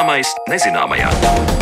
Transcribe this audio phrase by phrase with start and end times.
[0.00, 1.59] Zināmais nezināmajā.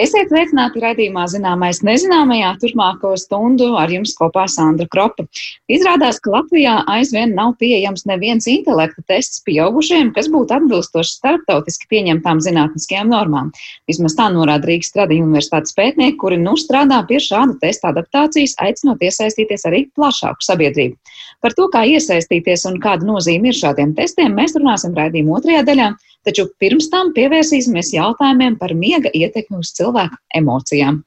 [0.00, 5.26] Esiet sveicināti raidījumā Zināmais nezināmajā turpmāko stundu ar jums kopā Sandra Kropa.
[5.68, 12.40] Izrādās, ka Latvijā aizvien nav pieejams neviens intelekta tests pieaugušiem, kas būtu atbilstoši starptautiski pieņemtām
[12.46, 13.50] zinātniskajām normām.
[13.90, 19.04] Vismaz tā norāda Rīgas Tradiņu universitātes pētnieki, kuri nu strādā pie šāda testa adaptācijas, aicinot
[19.04, 20.96] iesaistīties arī plašāku sabiedrību.
[21.44, 25.92] Par to, kā iesaistīties un kāda nozīme ir šādiem testiem, mēs runāsim raidījuma otrajā daļā.
[26.26, 31.00] Taču pirms tam pievērsīsimies jautājumiem par miega ietekmi uz cilvēku emocijām.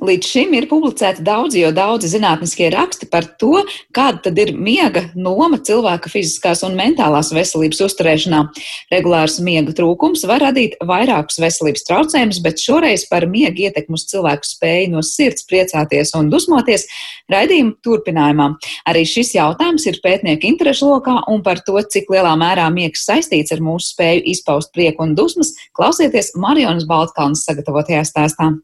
[0.00, 5.02] Līdz šim ir publicēti daudzi, jo daudzi zinātniskie raksti par to, kāda tad ir miega
[5.12, 8.38] noma cilvēka fiziskās un mentālās veselības uzturēšanā.
[8.94, 14.48] Regulārs miega trūkums var radīt vairākus veselības traucējumus, bet šoreiz par miega ietekmu uz cilvēku
[14.48, 16.86] spēju no sirds priecāties un dusmoties
[17.28, 18.48] raidījuma turpinājumā.
[18.88, 23.52] Arī šis jautājums ir pētnieku interešu lokā un par to, cik lielā mērā miegs saistīts
[23.52, 28.54] ar mūsu spēju izpaust prieku un dusmas, klausieties Marionas Baltkalnas sagatavotajā stāstā.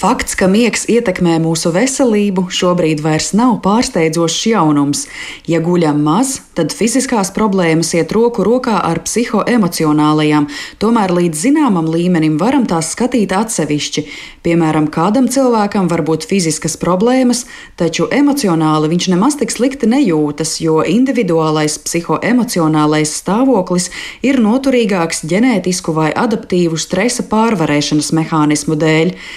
[0.00, 5.02] Fakts, ka miegs ietekmē mūsu veselību, šobrīd vairs nav pārsteidzošs jaunums.
[5.44, 10.46] Ja guļam maz, tad fiziskās problēmas iet roku rokā ar psihoemocionālajām,
[10.80, 14.06] tomēr līdz zināmam līmenim varam tās skatīt atsevišķi.
[14.46, 17.44] Piemēram, kādam cilvēkam var būt fiziskas problēmas,
[17.76, 23.90] taču emocionāli viņš nemaz tik slikti nejūtas, jo individuālais psihoemocionālais stāvoklis
[24.24, 29.14] ir noturīgāks ģenētisku vai adaptīvu stresa pārvarēšanas mehānismu dēļ.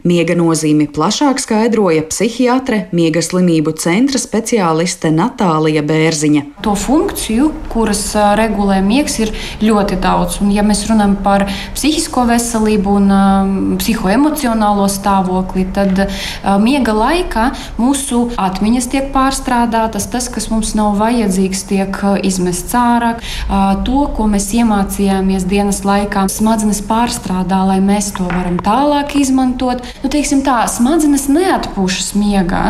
[0.00, 6.42] Miega nozīmi plašāk skaidroja psihiatre, miega slimību centra speciāliste Natālija Bērziņa.
[6.64, 8.00] To funkciju, kuras
[8.40, 10.38] regulē miegs, ir ļoti daudz.
[10.40, 11.44] Un, ja mēs runājam par
[11.76, 20.30] psihisko veselību un um, psihoemocionālo stāvokli, tad uh, miega laikā mūsu atmiņas tiek pārstrādātas, tas,
[20.32, 23.12] kas mums nav vajadzīgs, tiek izmests ārā.
[23.50, 29.84] Uh, to, ko mēs iemācījāmies dienas laikā, smadzenes pārstrādā, lai mēs to varam tālāk izmantot
[30.02, 32.64] nu, teiksim, tā, smadzenes neatpūšas miegā,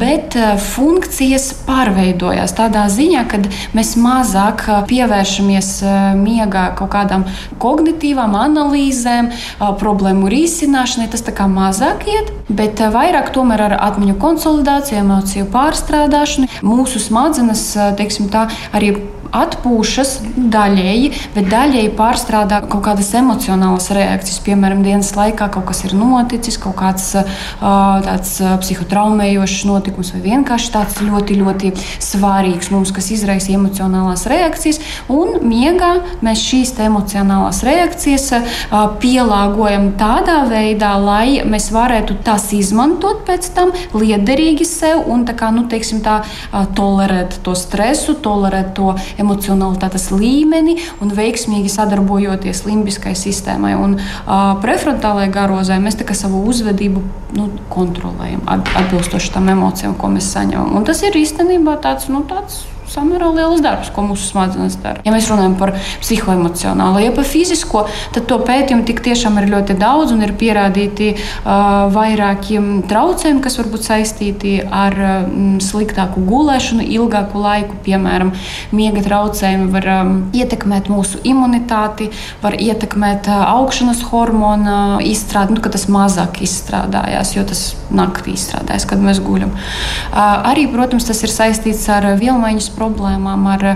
[0.00, 0.36] bet
[0.70, 3.42] funkcijas pārveidojas tādā ziņā, ka
[3.76, 5.70] mēs mazāk pievēršamies
[6.20, 7.26] miegā kaut kādām
[7.62, 9.30] kognitīvām analīzēm,
[9.80, 11.10] problēmu risināšanai.
[11.12, 16.50] Tas tā kā mazāk iet, bet vairāk tomēr ar atmiņu konsolidāciju, emociju pārstrādāšanu.
[16.66, 18.94] Mūsu smadzenes, teiksim tā, arī
[19.36, 20.12] atpūšas
[20.52, 24.40] daļēji, bet daļēji pārstrādā kaut kādas emocionālas reakcijas.
[24.44, 27.06] Piemēram, dienas laikā kaut kas ir noticis, kaut kāds
[27.60, 34.80] tāds psihotraumējošs notikums vai vienkārši tāds ļoti, ļoti svarīgs mums, kas izraisa emocionālās reakcijas.
[35.12, 35.92] Un miegā
[36.24, 38.30] mēs šīs emocionālās reakcijas
[39.02, 45.50] pielāgojam tādā veidā, lai mēs varētu tās izmantot pēc tam liederīgi sev un tā kā,
[45.54, 46.20] nu, teiksim, tā,
[46.76, 53.74] tolerēt to stresu, tolerēt to emocionalitātes līmeni un veiksmīgi sadarbojoties limbiskai sistēmai.
[53.78, 57.02] Un uh, prefrontālajai garozai mēs savu uzvedību
[57.36, 60.74] nu, kontrolējam atbilstoši tam emocijām, ko mēs saņemam.
[60.76, 65.02] Un tas ir īstenībā tāds, nu, tāds samērā liels darbs, ko mūsu smadzenes dara.
[65.06, 67.84] Ja mēs runājam par psihoemocionālo, ja par fizisko,
[68.14, 72.58] tad to pētījumu tik tiešām ir ļoti daudz un ir pierādīti uh, vairāki
[72.90, 77.78] traucējumi, kas var būt saistīti ar um, sliktāku gulēšanu, ilgāku laiku.
[77.86, 78.32] Piemēram,
[78.76, 82.10] miega traucējumi var um, ietekmēt mūsu imunitāti,
[82.42, 87.64] var ietekmēt uh, augšanas hormonu izstrādi, nu, kad tas mazāk izstrādājās, jo tas
[87.94, 89.54] naktī izstrādājas, kad mēs guļam.
[89.54, 93.66] Uh, arī, protams, tas ir saistīts ar vielmaiņas problēmām, ar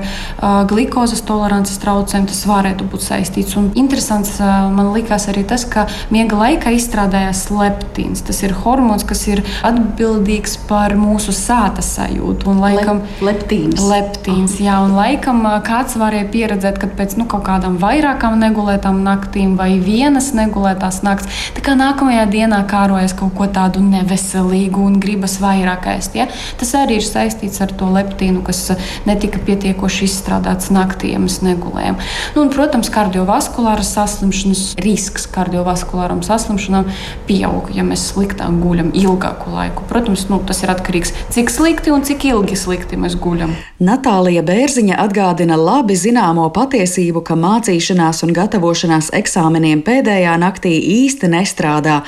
[0.71, 2.31] glukozes tolerances traucējumiem.
[2.31, 3.57] Tas varētu būt saistīts.
[3.61, 8.25] Un interesants man likās arī tas, ka miega laikā izstrādājās leptīns.
[8.25, 12.49] Tas ir hormons, kas ir atbildīgs par mūsu sāta sajūtu.
[12.53, 13.83] Un, laikam, leptīns.
[13.83, 19.57] leptīns jā, un laikam kāds varēja pieredzēt, ka pēc nu, kaut kādām vairākām negulētām naktīm
[19.61, 25.39] vai vienas negulētās nakts, tā kā nākamajā dienā kārojas kaut ko tādu neveselīgu un gribas
[25.43, 26.17] vairāk ēst.
[26.19, 26.29] Ja?
[26.61, 28.63] Tas arī ir saistīts ar to leptīnu, kas
[29.09, 30.71] netika pietiekoši izstrādāts
[31.25, 31.99] mēs negulējam.
[32.35, 36.89] Nu, un, protams, kardiovaskulāras saslimšanas risks kardiovaskulāram saslimšanām
[37.29, 39.85] pieaug, ja mēs sliktāk guļam ilgāku laiku.
[39.91, 43.55] Protams, nu, tas ir atkarīgs no cik slikti un cik ilgi slikti mēs guļam.
[43.85, 52.01] Natālija Bērziņa atgādina labi zināmo patiesību, ka mācīšanās un gatavošanās eksāmeniem pēdējā naktī īsti nestrādā,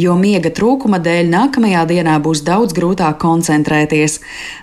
[0.00, 4.20] jo miega trūkuma dēļ nākamajā dienā būs daudz grūtāk koncentrēties.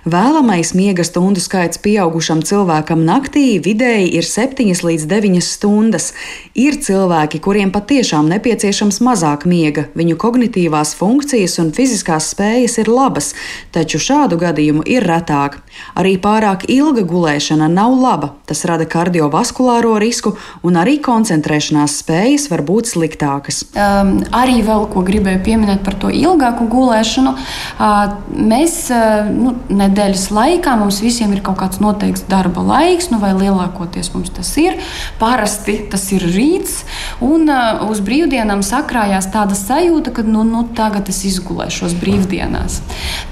[0.08, 6.12] Vēlamais miega stundu skaits atpūtēts pieaugušam cilvēkam naktī vidēji ir 7 līdz 9 stundas.
[6.54, 13.34] Ir cilvēki, kuriem patiešām nepieciešams mazāk miega, viņu kognitīvās funkcijas un fiziskās spējas ir labas,
[13.72, 15.62] taču šādu gadījumu ir retāk.
[15.96, 22.62] Arī pārāk ilga gulēšana nav laba, tas rada kardiovaskulāro risku un arī koncentrēšanās spējas var
[22.62, 23.64] būt sliktākas.
[23.72, 27.32] Um, arī vēl ko gribēju pieminēt par to ilgāku gulēšanu.
[27.32, 33.20] Uh, mēs uh, nu, nedēļas laikā mums visiem ir kaut kāds noteikts darba laiks, nu,
[33.22, 34.78] vai lielākoties mums tas ir.
[35.20, 36.82] Parasti tas ir rīts,
[37.22, 42.80] un uh, uz brīvdienām sakrājās tāda sajūta, ka nu, nu, tagad es izgulēšos brīvdienās.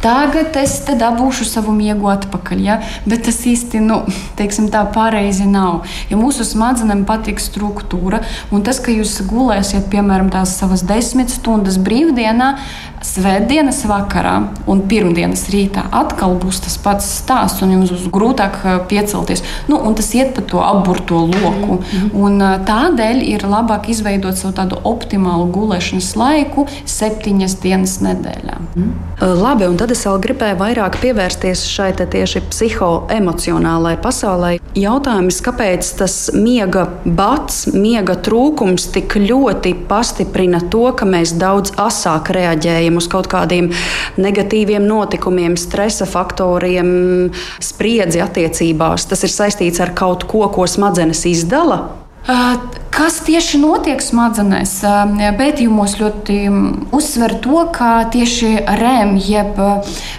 [0.05, 2.63] Tagad es dabūšu savu miegu atpakaļ.
[2.65, 2.79] Ja?
[3.09, 4.03] Bet tas īsti nu,
[4.39, 5.87] teiksim, tā pareizi nav.
[6.11, 8.23] Ja mūsu smadzenēm patīk struktūra,
[8.55, 12.53] un tas, ka jūs gulēsiet, piemēram, tās savas desmit stundas brīvdienā,
[13.01, 14.35] Svētdienas vakarā
[14.69, 19.41] un pirmdienas rītā atkal būs tas pats stāsts, un jums būs grūtāk eh, piecelties.
[19.73, 21.79] Nu, tas iet pa to apburto loku.
[21.79, 22.11] Mm -hmm.
[22.13, 28.57] un, eh, tādēļ ir labāk izveidot savu tādu optimālu gulēšanas laiku septiņas dienas nedēļā.
[28.77, 28.93] Mm.
[29.21, 34.61] Labi, un tad es vēl gribēju vairāk pievērsties šai tieši psihoemocionālajai pasaulē.
[34.75, 42.31] Jautājums, kāpēc tas miega bats, miega trūkums tik ļoti pastiprina to, ka mēs daudz asāk
[42.31, 43.71] reaģējam reaģējam uz kaut kādiem
[44.19, 49.07] negatīviem notikumiem, stresa faktoriem, spriedzi attiecībās.
[49.07, 51.97] Tas ir saistīts ar kaut ko, ko smadzenes izdala.
[52.91, 54.73] Kas tieši notiek smadzenēs?
[55.39, 56.37] Pētījumos ļoti
[56.97, 59.61] uzsver to, ka tieši REM, jeb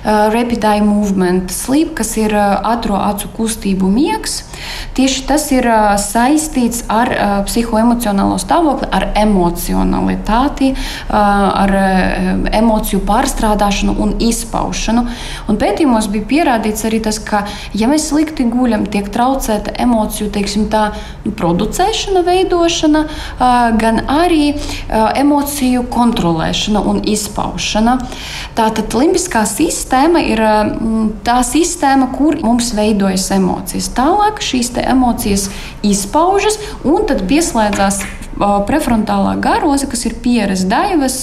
[0.06, 4.46] Rapid Eye Movement Sleep, kas ir ātrā acu kustību miegs,
[4.96, 5.68] tieši tas ir
[6.00, 7.12] saistīts ar
[7.50, 10.72] psihoemocionālo stāvokli, ar emocionalitāti,
[11.12, 11.76] ar
[12.56, 15.06] emociju pārstrādāšanu un izpaušanu.
[15.52, 17.44] Un pētījumos bija pierādīts arī tas, ka,
[17.76, 20.88] ja mēs slikti guļam, tiek traucēta emociju teiksim, tā,
[21.28, 23.06] nu, producēšana, veidošana veidošana,
[23.80, 24.54] gan arī
[25.18, 27.98] emociju kontrolēšana un izpaušana.
[28.56, 30.42] Tātad limbiskā sistēma ir
[31.26, 33.90] tā sistēma, kur mums veidojas emocijas.
[33.98, 35.50] Tālāk šīs emocijas
[35.84, 38.04] izpaužas un tad pieslēdzās
[38.68, 41.18] prefrontālā garoza, kas ir pieres daivas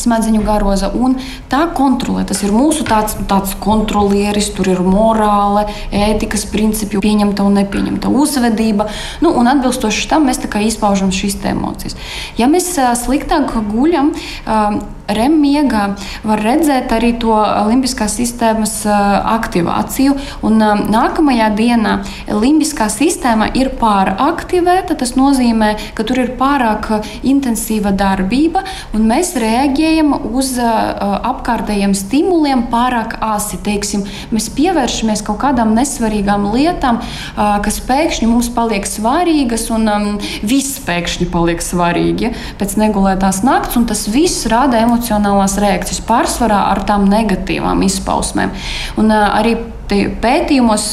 [0.00, 1.16] smadzeņu garoza, un
[1.50, 2.24] tā kontrolē.
[2.28, 8.88] Tas ir mūsu tāds, tāds kontrolieris, tur ir morāle, ētikas principi, pieņemta un nepieņemta uzvedība.
[9.24, 11.96] Nu, un atbilstoši tam mēs izpaužam šīs emocijas.
[12.38, 12.72] Ja mēs
[13.04, 14.12] sliktāk guļam,
[15.04, 15.82] REM miegā
[16.24, 17.34] var redzēt arī to
[17.68, 20.14] limbiskās sistēmas aktivāciju.
[20.48, 21.98] Un nākamajā dienā
[22.32, 24.96] limbiskā sistēma ir pāraktivēta.
[24.96, 26.63] Tas nozīmē, ka tur ir pārāk
[27.26, 28.64] intensīva darbība,
[28.96, 33.60] un mēs reaģējam uz apkārtējiem stimuliem pārāk asi.
[33.64, 37.00] Teiksim, mēs pievēršamies kaut kādām nesvarīgām lietām,
[37.36, 44.06] kas pēkšņi mums paliek svarīgas, un viss pēkšņi paliek svarīgi pēc negulētās nakts, un tas
[44.12, 48.52] viss rada emocionālās reakcijas pārsvarā ar tām negatīvām izpausmēm.
[49.00, 49.56] Un, uh, arī
[49.90, 50.86] pētījumos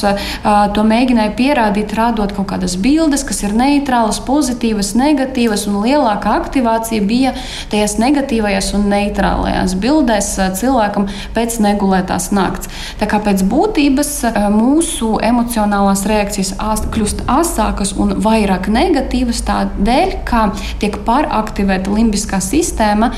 [0.75, 7.03] to mēģināja pierādīt, rādot kaut kādas bildes, kas ir neitrālas, pozitīvas, negatīvas, un lielākā aktivācija
[7.07, 7.33] bija
[7.71, 12.71] tajās negatīvajās un neitrālajās bildēs cilvēkam pēc negulētās nakts.
[12.99, 14.11] Tā kā pēc būtības
[14.53, 16.53] mūsu emocionālās reakcijas
[16.91, 20.47] kļūst asākas un vairāk negatīvas tādēļ, ka
[20.81, 23.11] tiek pāraktivēta limbiskā sistēma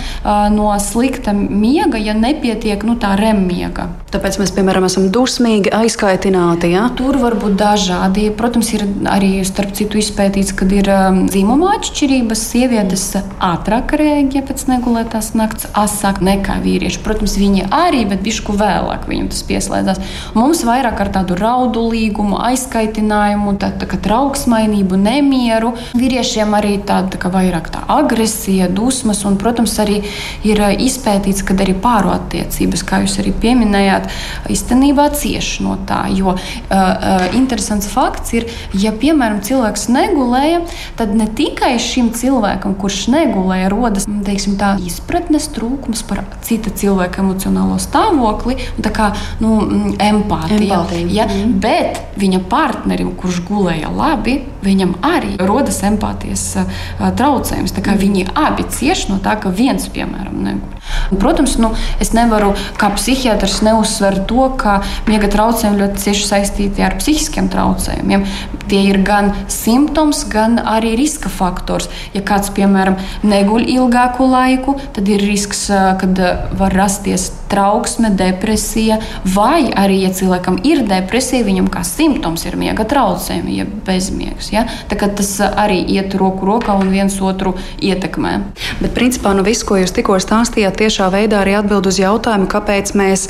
[0.53, 3.89] no slikta miega, ja nepietiek nu, tā REM miega.
[4.13, 6.72] Tāpēc mēs, piemēram, esam dusmīgi pilnīgi aizkaitināti.
[6.74, 6.89] Ja?
[6.96, 8.32] Tur var būt dažādi.
[8.36, 12.43] Protams, ir arī starp citu izpētīts, ka ir um, dzimuma atšķirības.
[12.53, 17.01] Sievietes ātrāk rēģē pēc negulētās nakts, asāk nekā vīrieši.
[17.03, 20.01] Protams, viņi arī, bet bišku vēlāk viņam tas pieslēdzās.
[20.36, 25.74] Mums vairāk ar tādu raudulīgumu, aizkaitinājumu, tā, tā kā trauksmainību, nemieru.
[25.96, 30.01] Vīriešiem arī tāda tā vairāk tā agresija, dusmas, un, protams, arī
[30.43, 34.10] ir uh, izpētīts, ka arī pāro attiecības, kā jūs arī pieminējāt,
[34.53, 36.07] īstenībā cieši cieši no tā.
[36.13, 40.63] Jo uh, interesants fakts ir, ja piemēram cilvēks negulēja,
[40.98, 47.22] tad ne tikai šim cilvēkam, kurš negulēja, rodas teiksim, tā, izpratnes trūkums par cita cilvēka
[47.22, 48.57] emocionālo stāvokli,
[48.93, 50.60] kā nu, mm, empātija.
[50.60, 51.07] empātija.
[51.13, 51.27] Ja?
[51.27, 51.55] Mm.
[51.63, 57.74] Bet viņa partnerim, kurš gulēja labi, viņam arī rodas empātijas uh, traucējums.
[57.74, 58.00] Mm.
[58.03, 60.82] Viņi abi cieš no tā, ka viens, piemēram, neguļ.
[61.19, 61.71] Protams, nu,
[62.03, 68.25] es nevaru kā psihiatrs neuzsvert to, ka miega traucējumi ļoti cieši saistīti ar psihiskiem traucējumiem.
[68.71, 71.89] Tie ir gan simptoms, gan arī riska faktors.
[72.15, 72.97] Ja kāds, piemēram,
[73.27, 76.09] neguļ ilgāku laiku, tad ir risks, ka
[76.57, 78.97] var rasties trauksme, depresija,
[79.35, 84.49] vai arī, ja cilvēkam ir depresija, viņam kā simptoms ir miega traucējumi, ja bezmiegs.
[84.55, 84.65] Ja?
[84.89, 88.33] Tas arī iet roku rokā un viens otru ietekmē.
[88.81, 92.94] Bet, principā, nu viss, ko jūs tikko stāstījāt, tiešā veidā arī atbild uz jautājumu, kāpēc
[93.00, 93.27] mēs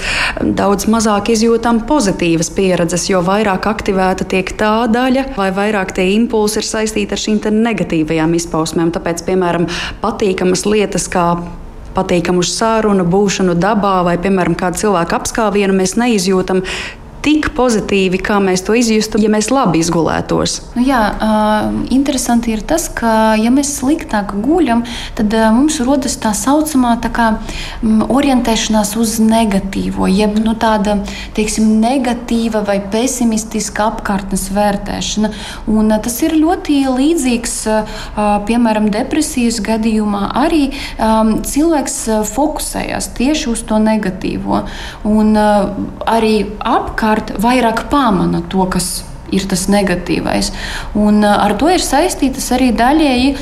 [0.60, 6.62] daudz mazāk izjūtam pozitīvas pieredzes, jo vairāk aktivēta tiek tā daļa, vai vairāk tie impulsi
[6.62, 8.94] ir saistīti ar šīm negatīvajām izpausmēm.
[8.96, 9.68] Tāpēc, piemēram,
[10.04, 11.28] patīkamas lietas kā
[11.94, 16.64] patīkamu sārunu, būšanu dabā vai, piemēram, kādu cilvēku apskāvienu mēs neizjūtam
[17.24, 20.58] tik pozitīvi, kā mēs to izjustu, ja mēs labi izgulētos.
[20.76, 24.84] Nu, jā, uh, interesanti ir tas, ka, ja mēs sliktāk guļam,
[25.18, 27.28] tad uh, mums rodas tā saucamā tā kā,
[27.82, 30.98] um, orientēšanās uz negatīvo, jeb nu, tāda
[31.38, 35.32] teiksim, negatīva vai pesimistiska apkārtnes vērtēšana.
[35.72, 37.96] Un, uh, tas ir ļoti līdzīgs, uh,
[38.50, 40.26] piemēram, depresijas gadījumā.
[40.44, 41.98] Arī um, cilvēks
[42.34, 44.66] fokusējas tieši uz to negatīvo.
[45.08, 45.72] Un, uh,
[46.10, 49.04] arī apkārt savukārt vairāk pamana to, kas
[49.34, 50.52] ir tas negatīvais.
[51.00, 53.34] Un ar to ir saistītas arī daļēji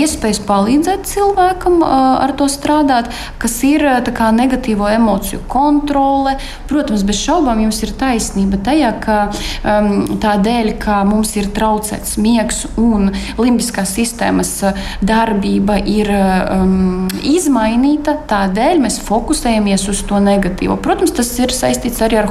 [0.00, 3.10] iespējas palīdzēt cilvēkam ar to strādāt,
[3.42, 6.36] kas ir kā, negatīvo emociju kontrole.
[6.70, 9.18] Protams, bez šaubām jums ir taisnība tajā, ka
[10.24, 14.52] tādēļ, ka mums ir traucēts miegs un limbiskās sistēmas
[15.04, 20.78] darbība ir um, izmainīta, tādēļ mēs fokusējamies uz to negatīvo.
[20.82, 22.30] Protams, tas ir saistīts arī ar,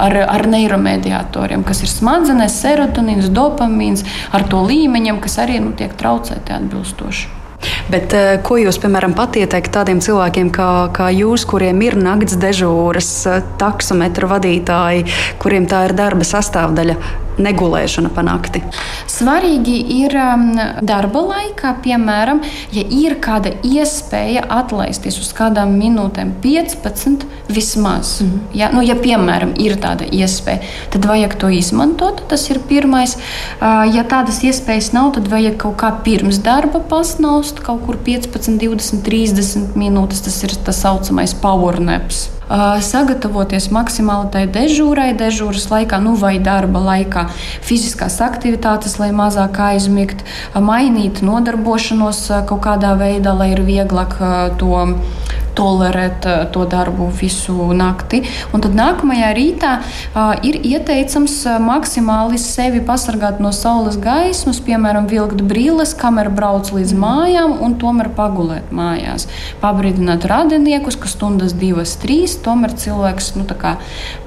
[0.00, 5.74] ar, ar neiromediatoriem, kas ir smadzenes smadzenēs, serotonīns, dopamīns ar to līmeņiem, kas arī nu,
[5.76, 7.28] tiek traucēti atbilstoši.
[7.88, 13.26] Bet, eh, ko jūs, piemēram, patieteikt tādiem cilvēkiem kā, kā jūs, kuriem ir nakts dežūras,
[13.26, 15.06] eh, taksometru vadītāji,
[15.38, 17.23] kuriem tā ir darba sastāvdaļa?
[17.38, 18.62] Negulēšana pa nakti.
[19.10, 20.46] Svarīgi ir um,
[20.82, 22.42] darba laikā, piemēram,
[22.74, 28.20] ja ir kāda iespēja atlaisties uz kādām minūtēm, 15 vismaz.
[28.20, 28.58] Mm -hmm.
[28.60, 30.60] ja, nu, ja, piemēram, ir tāda iespēja,
[30.90, 32.22] tad vajag to izmantot.
[32.28, 33.16] Tas ir pirmais.
[33.16, 38.58] Uh, ja tādas iespējas nav, tad vajag kaut kā pirms darba pasnaust, kaut kur 15,
[38.58, 40.24] 20, 30 minūtes.
[40.24, 46.82] Tas ir tas saucamais power naps sagatavoties maksimāli tai dežūrai, dežūras laikā, nu vai darba
[46.84, 47.26] laikā,
[47.64, 50.24] fiziskās aktivitātes, lai mazāk aizmigt,
[50.54, 54.18] mainīt nodarbošanos kaut kādā veidā, lai ir vieglāk
[54.60, 54.88] to
[55.56, 58.22] tolerēt uh, to darbu visu nakti.
[58.54, 65.08] Un tad nākamajā rītā uh, ir ieteicams uh, maksimāli sevi pasargāt no saules gaismas, piemēram,
[65.10, 69.28] vilkt brilles, kamēr brauc līdz mājām, un tomēr pagulēt mājās.
[69.62, 73.46] Pabrīdināt radiniekus, ka stundas divas, trīs, tomēr cilvēks nu,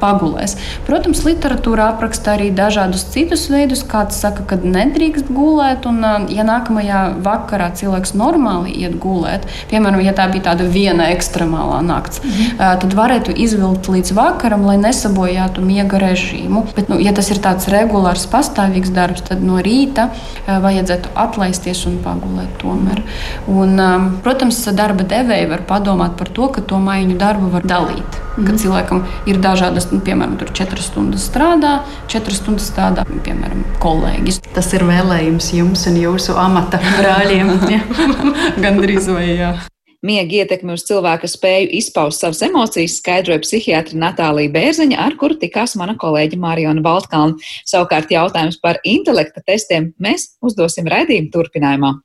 [0.01, 0.55] pagulēs.
[0.88, 3.84] Protams, literatūra apraksta arī dažādus citus veidus.
[3.88, 6.01] Kāds saka, ka nedrīkst gulēt, un
[6.34, 12.22] ja nākamajā vakarā cilvēks normāli iet gulēt, piemēram, ja tā bija tāda viena ekstremālā nakts.
[12.24, 12.58] Mhm.
[12.84, 16.68] Tad varētu izvilkt līdz vakaram, lai nesabojātu miega režīmu.
[16.78, 20.10] Bet, nu, ja tas ir tāds regulārs, pastāvīgs darbs, tad no rīta
[20.48, 23.04] vajadzētu atlaisties un pagulēt tomēr.
[23.52, 23.76] Un,
[24.24, 28.22] protams, darba devēji var padomāt par to, ka to maiņu darbu var dalīt.
[28.38, 28.46] Mm.
[28.46, 31.80] Kad cilvēkam ir dažādas, nu, piemēram, tur 4 stundas strādā,
[32.12, 34.44] 4 stundas strādā, piemēram, kolēģis.
[34.54, 37.56] Tas ir vēlējums jums un jūsu amata brāļiem.
[38.64, 39.56] Gan drīz vai jā.
[40.08, 45.76] Miega ietekmi uz cilvēka spēju izpaust savas emocijas skaidroja psihiatra Natālija Bērziņa, ar kuru tikās
[45.80, 47.36] mana kolēģa Mārijona Baltkalna.
[47.68, 51.96] Savukārt jautājums par intelekta testiem mēs uzdosim raidījumu turpinājumā.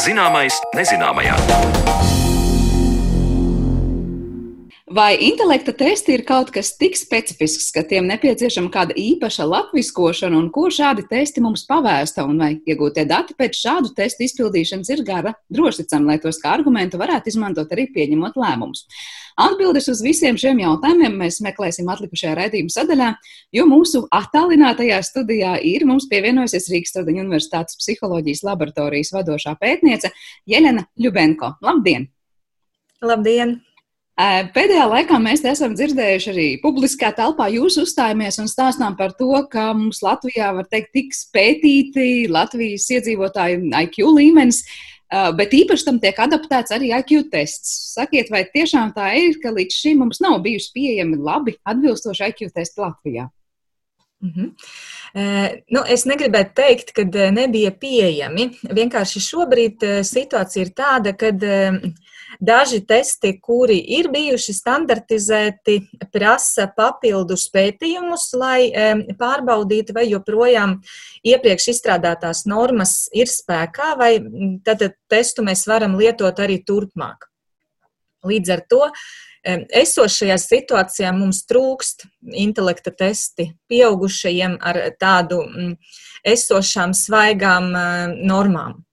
[0.00, 2.19] Zināmais nezināmajā.
[4.90, 10.48] Vai intelekta testi ir kaut kas tik specifisks, ka tiem nepieciešama kāda īpaša latviskošana, un
[10.50, 15.36] ko šādi testi mums pavēsta, un vai iegūtie dati pēc šādu testu izpildīšanas ir gara
[15.54, 18.82] drošticami, lai tos kā argumentu varētu izmantot arī pieņemot lēmumus?
[19.38, 23.14] Atbildes uz visiem šiem jautājumiem mēs meklēsim atlikušajā raidījuma sadaļā,
[23.54, 30.10] jo mūsu attālinātajā studijā ir mums pievienojusies Rīgas Stradiņa Universitātes psiholoģijas laboratorijas vadošā pētniece
[30.50, 31.60] Jelena Ļubenko.
[31.62, 32.10] Labdien!
[33.06, 33.60] Labdien!
[34.20, 39.70] Pēdējā laikā mēs esam dzirdējuši arī publiskā telpā jūsu uzstājamies un stāstām par to, ka
[39.72, 44.60] mums Latvijā, var teikt, tiks pētīti Latvijas iedzīvotāju IQ līmenis,
[45.38, 47.94] bet īpaši tam tiek adaptēts arī IQ tests.
[47.94, 52.50] Sakiet, vai tiešām tā ir, ka līdz šim mums nav bijuši pieejami labi atbilstoši IQ
[52.52, 53.30] testi Latvijā?
[54.20, 54.48] Mm -hmm.
[55.70, 58.50] Nu, es negribētu teikt, ka nebija pieejami.
[58.68, 61.32] Vienkārši šobrīd situācija ir tāda, ka
[62.38, 65.80] Daži testi, kuri ir bijuši standartizēti,
[66.14, 68.70] prasa papildus pētījumus, lai
[69.18, 70.76] pārbaudītu, vai joprojām
[71.26, 74.12] iepriekš izstrādātās normas ir spēkā, vai
[74.64, 77.26] tad testu mēs varam lietot arī turpmāk.
[78.26, 78.84] Līdz ar to
[79.80, 82.04] esošajā situācijā mums trūkst
[82.36, 85.40] intelekta testi pieaugušajiem ar tādu
[86.28, 87.72] esošām svaigām
[88.28, 88.84] normām.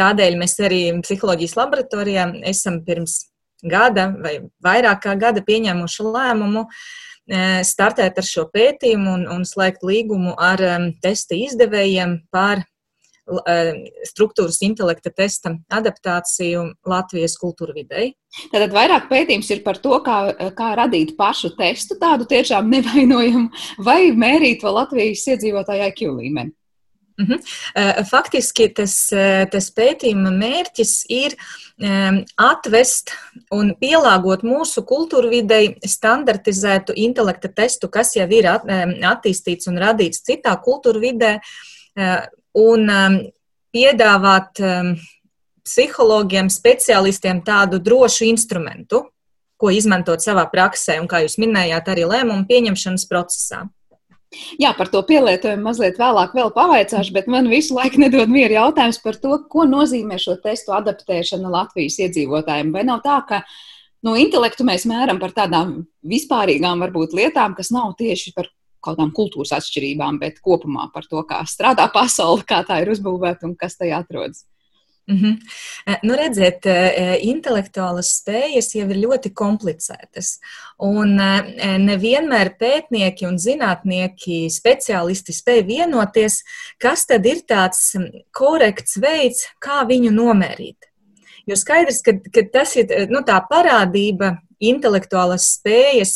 [0.00, 3.18] Tādēļ mēs arī psiholoģijas laboratorijā esam pirms
[3.62, 9.84] gada vai vairāk kā gada pieņēmuši lēmumu e, startēt ar šo pētījumu un, un slēgt
[9.86, 13.70] līgumu ar um, testa izdevējiem par uh,
[14.08, 18.14] struktūras intelekta testa adaptāciju Latvijas kultūra videi.
[18.50, 20.18] Tātad vairāk pētījums ir par to, kā,
[20.56, 23.52] kā radīt pašu testu, tādu tiešām nevainojumu,
[23.84, 26.56] vai mērīt vēl Latvijas iedzīvotāju IQ līmeni.
[27.18, 27.32] Mhm.
[27.32, 28.04] -huh.
[28.08, 28.94] Faktiski tas,
[29.52, 31.36] tas pētījuma mērķis ir
[32.36, 33.12] atvest
[33.50, 40.56] un pielāgot mūsu kultūra videi standartizētu intelekta testu, kas jau ir attīstīts un radīts citā
[40.64, 41.40] kultūra vidē,
[42.54, 42.90] un
[43.72, 44.60] piedāvāt
[45.62, 49.06] psihologiem, speciālistiem tādu drošu instrumentu,
[49.56, 53.62] ko izmantot savā praksē un, kā jūs minējāt, arī lēmumu pieņemšanas procesā.
[54.60, 59.00] Jā, par to pielietojumu mazliet vēlāk vēl pavaicāšu, bet man visu laiku nedod mieru jautājums
[59.04, 62.72] par to, ko nozīmē šo testu adaptēšana Latvijas iedzīvotājiem.
[62.72, 63.42] Vai nav tā, ka
[64.06, 68.48] no intelektu mēs mēram par tādām vispārīgām varbūt lietām, kas nav tieši par
[68.82, 73.46] kaut kādām kultūras atšķirībām, bet kopumā par to, kā strādā pasaule, kā tā ir uzbūvēta
[73.46, 74.46] un kas tajā atrodas?
[75.12, 75.98] Mm -hmm.
[76.02, 80.38] nu, redziet, eh, intelektuālas spējas jau ir ļoti komplicētas.
[80.78, 81.16] Un
[81.84, 86.42] nevienmēr pētnieki un zinātnieki, speciālisti spēj vienoties,
[86.78, 87.92] kas tad ir tāds
[88.30, 90.88] korekts veids, kā viņu nomērīt.
[91.46, 96.14] Jo skaidrs, ka, ka tas ir nu, tā parādība intelektuālas spējas,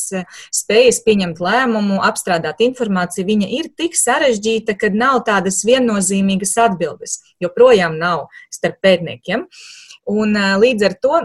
[0.54, 7.20] spējas pieņemt lēmumu, apstrādāt informāciju, viņa ir tik sarežģīta, ka nav tādas viennozīmīgas atbildes.
[7.42, 9.46] Joprojām nav starp pētniekiem.
[10.06, 11.20] Un līdz ar to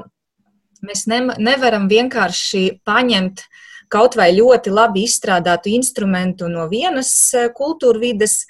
[0.86, 3.46] mēs ne, nevaram vienkārši paņemt
[3.92, 7.12] kaut vai ļoti labi izstrādātu instrumentu no vienas
[7.58, 8.42] kultūra vides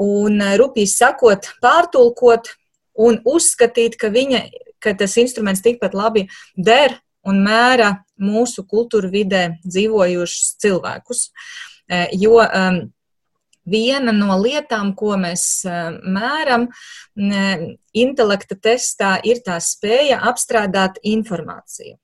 [0.00, 2.52] un, rupīgi sakot, pārtulkot
[3.00, 4.44] un uzskatīt, ka, viņa,
[4.82, 11.26] ka tas instruments tikpat labi der un mēra mūsu kultūra vidē dzīvojušus cilvēkus.
[11.90, 12.38] E, jo
[13.70, 16.68] viena no lietām, ko mēs e, mēram
[17.92, 21.96] intelekta testā, ir tā spēja apstrādāt informāciju.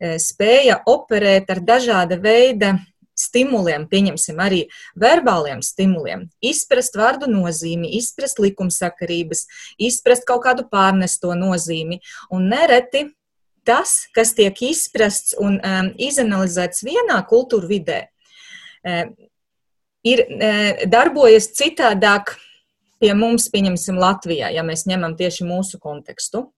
[0.00, 2.76] E, spēja operēt ar dažāda veida
[3.20, 4.62] stimuliem, pieņemsim arī
[4.98, 9.44] verbāliem stimuliem, izprast vārdu nozīmi, izprast likumsakarības,
[9.90, 12.00] izprast kaut kādu pārnesto nozīmi.
[12.32, 13.10] Un nereti
[13.70, 18.00] tas, kas tiek izprasts un um, izanalizēts vienā kultūra vidē,
[18.82, 19.12] um,
[20.02, 22.34] ir um, darbojas citādāk
[23.00, 26.48] pie mums, pieņemsim, Latvijā, ja mēs ņemam tieši mūsu kontekstu.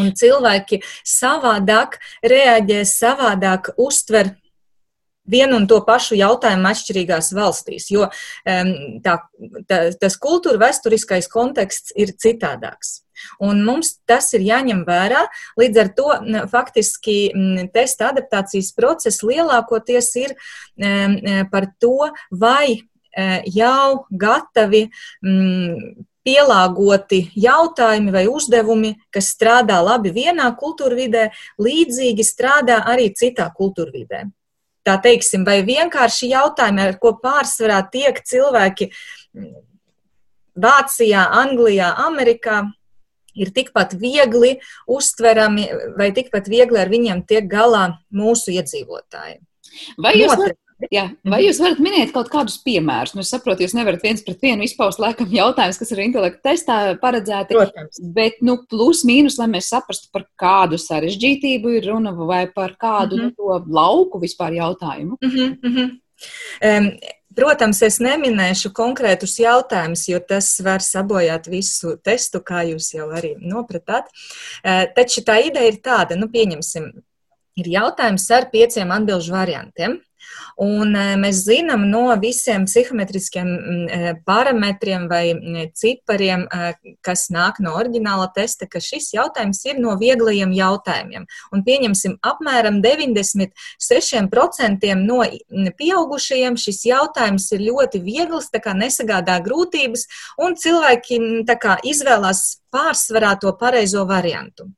[0.00, 4.32] Un cilvēki savādāk reaģē, savādāk uztver
[5.30, 8.08] vienu un to pašu jautājumu atšķirīgās valstīs, jo
[8.44, 9.16] tā,
[9.68, 13.00] tā, tas kultūra vēsturiskais konteksts ir citādāks.
[13.42, 15.24] Un mums tas ir jāņem vērā.
[15.60, 16.16] Līdz ar to
[16.52, 17.18] faktiski
[17.74, 20.34] testa adaptācijas process lielākoties ir
[21.52, 22.80] par to, vai e,
[23.54, 24.88] jau gatavi
[26.24, 31.28] pielāgoti jautājumi vai uzdevumi, kas strādā labi vienā kultūrvidē,
[31.60, 34.24] līdzīgi strādā arī citā kultūrvidē
[34.84, 38.90] tā teiksim, vai vienkārši jautājumi, ar ko pārsvarā tiek cilvēki
[40.54, 42.62] Vācijā, Anglijā, Amerikā,
[43.34, 44.54] ir tikpat viegli
[44.90, 45.66] uztverami
[45.98, 49.40] vai tikpat viegli ar viņiem tiek galā mūsu iedzīvotāji.
[49.98, 50.54] Vai jūs, Notri...
[50.90, 51.04] Jā.
[51.30, 53.14] Vai jūs varat minēt kaut kādus piemērus?
[53.14, 56.78] Nu, es saprotu, jūs nevarat viens pret vienu izpaust laikam jautājumus, kas ir intelekta testā
[57.00, 57.54] paredzēti.
[57.54, 58.00] Protams.
[58.16, 63.16] Bet, nu, plus mīnus, lai mēs saprastu, par kādu sarežģītību ir runa vai par kādu
[63.16, 63.34] mm -hmm.
[63.36, 65.18] to lauku vispār jautājumu.
[65.22, 65.90] Mm -hmm.
[66.70, 66.90] um,
[67.34, 73.34] Protams, es neminēšu konkrētus jautājumus, jo tas var sabojāt visu testu, kā jūs jau arī
[73.40, 74.04] nopratāt.
[74.62, 76.92] Uh, taču tā ideja ir tāda, nu, pieņemsim,
[77.56, 79.98] ir jautājums ar pieciem atbildžu variantiem.
[80.64, 83.52] Un e, mēs zinām no visiem psihometriskiem e,
[84.26, 85.34] parametriem vai
[85.74, 86.48] cipariem, e,
[87.04, 91.24] kas nāk no oriģināla testa, ka šis jautājums ir no vieglajiem jautājumiem.
[91.54, 95.20] Un pieņemsim, apmēram 96% no
[95.78, 100.02] pieaugušajiem šis jautājums ir ļoti viegls, tā kā nesagādā grūtības,
[100.42, 101.14] un cilvēki
[101.48, 102.40] tā kā izvēlās
[102.74, 104.68] pārsvarā to pareizo variantu.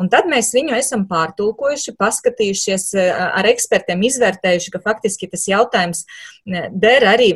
[0.00, 2.90] Un tad mēs viņu esam pārtulkojuši, paskatījušies
[3.28, 6.06] ar ekspertiem, izvērtējuši, ka faktiski tas jautājums
[6.46, 7.32] der arī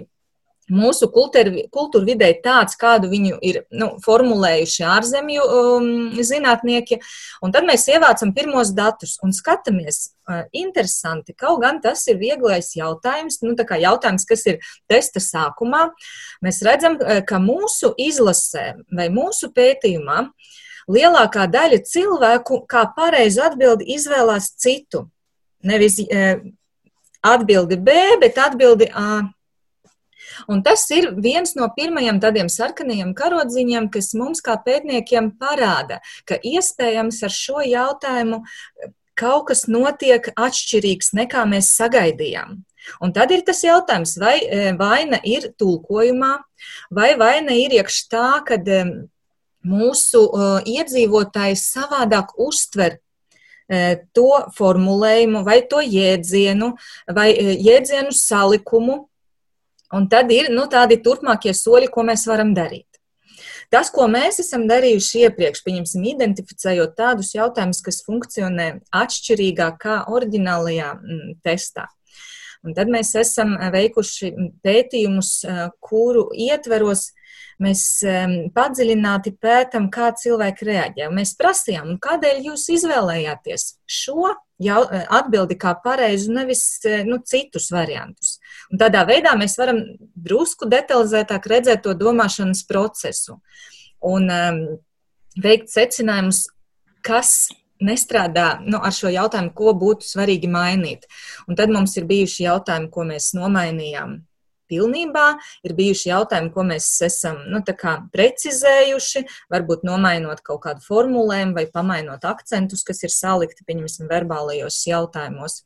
[0.72, 6.98] mūsu kultūra vidē tāds, kādu viņu ir nu, formulējuši ārzemju um, zinātnieki.
[7.44, 10.12] Un tad mēs ievācam pirmos datus un skatāmies.
[10.26, 14.58] Uh, interesanti, kaut gan tas ir vieglais jautājums, nu, jautājums, kas ir
[14.90, 15.84] testa sākumā.
[16.42, 20.24] Mēs redzam, uh, ka mūsu izlasē vai mūsu pētījumā
[20.90, 25.06] lielākā daļa cilvēku kā pareizi atbildi izvēlās citu.
[25.66, 26.42] Nevis uh,
[27.22, 29.22] atbildi B, bet atbildi A.
[30.50, 36.38] Un tas ir viens no pirmajiem tādiem sarkanajiem karodziņiem, kas mums kā pētniekiem parāda, ka
[36.42, 38.42] iespējams ar šo jautājumu
[39.16, 42.60] kaut kas notiek atšķirīgs nekā mēs sagaidījām.
[43.02, 46.36] Un tad ir tas jautājums, vai e, vaina ir tulkojumā,
[46.94, 48.84] vai vaina ir iekš tā, ka e,
[49.66, 50.22] mūsu
[50.70, 53.00] iedzīvotājs savādāk uztver
[54.14, 56.68] to formulējumu, vai to jēdzienu,
[57.10, 59.00] vai jēdzienu salikumu,
[59.94, 62.86] Un tad ir nu, tādi turpmākie soļi, ko mēs varam darīt.
[63.70, 70.92] Tas, ko mēs esam darījuši iepriekš, pieņemsim, identificējot tādus jautājumus, kas funkcionē atšķirīgāk kā oriģinālajā
[70.94, 71.88] mm, testā.
[72.66, 74.32] Un tad mēs esam veikuši
[74.66, 77.10] pētījumus, eh, kuru ietveros
[77.62, 77.82] mēs
[78.56, 81.10] padziļināti pētām, kā cilvēki reaģē.
[81.14, 84.80] Mēs prasījām, kādēļ jūs izvēlējāties šo jau,
[85.18, 86.64] atbildi kā pareizu, nevis
[87.08, 88.36] nu, citus variantus.
[88.72, 89.82] Un tādā veidā mēs varam
[90.14, 93.40] drusku detalizētāk redzēt to domāšanas procesu
[94.06, 94.64] un um,
[95.40, 96.46] veikt secinājumus,
[97.06, 97.48] kas
[97.82, 101.04] nestrādā nu, ar šo jautājumu, ko būtu svarīgi mainīt.
[101.48, 104.16] Un tad mums ir bijuši jautājumi, ko mēs nomainījām
[104.70, 105.26] pilnībā.
[105.66, 107.62] Ir bijuši jautājumi, ko mēs esam nu,
[108.16, 115.62] precizējuši, varbūt nomainot kaut kādu formulējumu vai pamainot akcentus, kas ir salikti, pieņemsim, verbālajos jautājumos.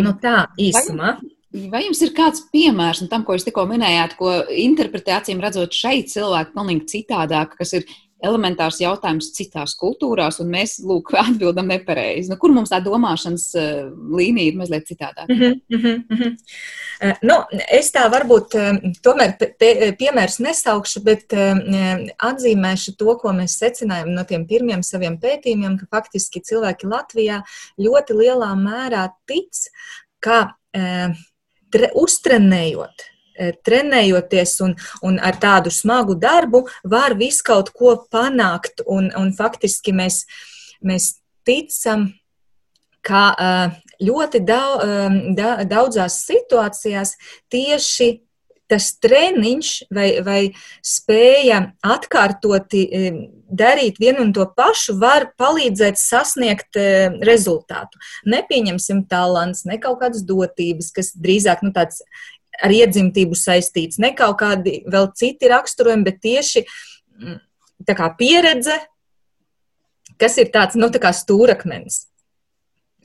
[0.00, 1.18] Nu, tā īsumā.
[1.18, 6.12] Vai, vai jums ir kāds piemērs tam, ko jūs tikko minējāt, ko interpretācijām redzot šeit
[6.12, 7.88] cilvēku pilnīgi citādāk, kas ir
[8.24, 12.30] elementārs jautājums citās kultūrās, un mēs lūk, atbildam nepareizi.
[12.32, 15.28] Nu, kur mums tā domāšanas uh, līnija ir mazliet citādāka?
[15.32, 17.16] Mm -hmm, mm -hmm.
[17.22, 17.34] Nu,
[17.70, 19.36] es tā varbūt uh, tomēr
[19.98, 21.32] piemērs nesaukšu, bet
[22.18, 27.42] atzīmēšu to, ko mēs secinājām no tiem pirmiem saviem pētījumiem, ka faktiski cilvēki Latvijā
[27.78, 29.70] ļoti lielā mērā tic,
[30.20, 30.54] ka
[31.70, 33.17] tre, uztrenējot
[33.66, 38.84] trenējoties un, un ar tādu smagu darbu, var visu kaut ko panākt.
[38.86, 40.24] Un, un faktiski mēs,
[40.84, 41.16] mēs
[41.48, 42.10] ticam,
[43.08, 43.50] ka e,
[44.04, 47.16] ļoti daudzās situācijās
[47.52, 48.14] tieši
[48.68, 50.40] tas treniņš vai, vai
[50.84, 53.12] spēja atkārtoti e,
[53.48, 56.76] darīt vienu un to pašu var palīdzēt sasniegt
[57.24, 57.96] rezultātu.
[58.28, 62.02] Nepieņemsim talants, ne kaut kādas dotības, kas drīzāk nu, tāds
[62.64, 67.40] ar iedzimtību saistīts, ne kaut kādi vēl citi raksturojumi, bet tieši mm,
[67.86, 68.76] tā kā pieredze,
[70.18, 72.04] kas ir tāds, nu, tā kā stūrakmenis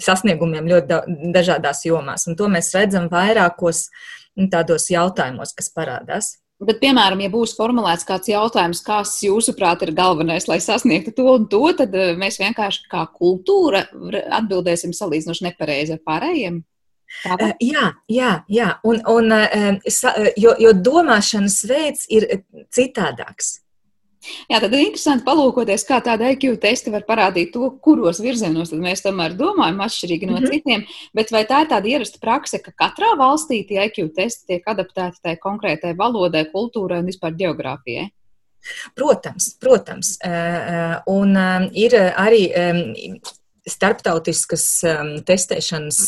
[0.02, 2.26] sasniegumiem ļoti dažādās jomās.
[2.28, 3.86] Un to mēs redzam vairākos
[4.40, 6.38] nu, tādos jautājumos, kas parādās.
[6.64, 11.48] Bet, piemēram, ja būs formulēts kāds jautājums, kas jūsuprāt ir galvenais, lai sasniegtu to un
[11.52, 13.84] to, tad eh, mēs vienkārši kā kultūra
[14.40, 16.62] atbildēsim salīdzinoši nepareizi ar pārējiem.
[17.24, 18.70] Uh, jā, jā, jā.
[18.84, 22.28] Un, un, uh, jo, jo domāšanas veids ir
[22.74, 23.60] citādāks.
[24.48, 29.04] Jā, tad ir interesanti palūkoties, kā tāda IQ testa var parādīt to, kuros virzienos mēs
[29.04, 30.52] tomēr domājam atšķirīgi no mm -hmm.
[30.54, 30.86] citiem.
[31.14, 35.20] Bet vai tā ir tāda ierasta prakse, ka katrā valstī tie IQ testi tiek adaptēti
[35.24, 38.10] tai konkrētai valodai, kultūrai un vispār geogrāfijai?
[38.96, 40.18] Protams, protams.
[41.08, 41.36] Un
[41.76, 42.44] ir arī
[43.68, 44.84] starptautiskas
[45.28, 46.00] testēšanas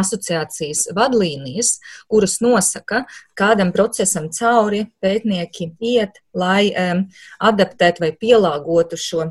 [0.00, 1.76] asociācijas vadlīnijas,
[2.10, 3.04] kuras nosaka,
[3.38, 7.06] kādam procesam cauri pētnieki iet, lai um,
[7.40, 9.30] adaptētu vai pielāgotu šo,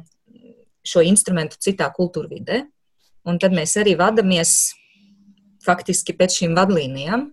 [0.86, 2.65] šo instrumentu citā kultūrvidē.
[3.25, 4.75] Un tad mēs arī vadamies
[5.65, 7.32] faktiski pēc šīm vadlīnijām.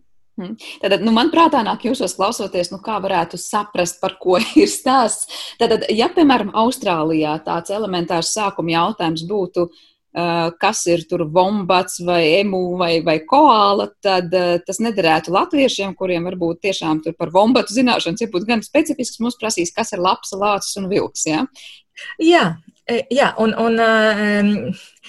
[0.80, 5.28] Tad, nu, man prātā nāk jūsos klausoties, nu, kā varētu saprast, par ko ir stāsts.
[5.60, 9.91] Tad, ja, piemēram, Austrālijā tāds elementārs sākuma jautājums būtu, uh,
[10.60, 16.26] kas ir tur vombats vai emu vai, vai koāla, tad eh, tas nederētu latviešiem, kuriem
[16.28, 20.34] varbūt tiešām tur par vombatu zināšanas, ja būtu gan specifisks, mums prasīs, kas ir laps,
[20.36, 21.24] lācis un vilks.
[21.30, 21.46] Ja?
[22.20, 22.44] Jā,
[22.84, 23.80] e, Jā, un, un,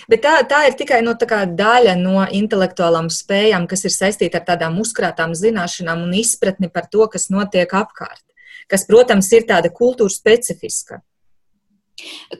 [0.08, 4.48] bet tā, tā ir tikai nu, tā daļa no intelektuālām spējām, kas ir saistīta ar
[4.54, 8.24] tādām uzkrātām zināšanām un izpratni par to, kas notiek apkārt.
[8.72, 11.04] Kas, protams, ir tāda kultūra specifiska.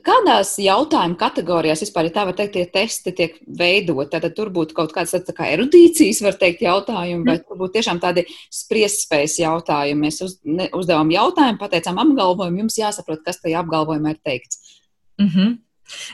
[0.04, 4.10] Kādās jautājumu kategorijās vispār, ja tā var teikt, tie testi tiek veidot?
[4.12, 8.00] Tad tur būtu kaut kāds tā kā erudīcijas, var teikt, jautājumi, vai tur būtu tiešām
[8.02, 10.06] tādi spriestspējas jautājumi.
[10.06, 14.80] Mēs uz, ne, uzdevām jautājumu, pateicām apgalvojumu, jums jāsaprot, kas tajā apgalvojumā ir teikts.
[15.20, 15.58] Mm -hmm.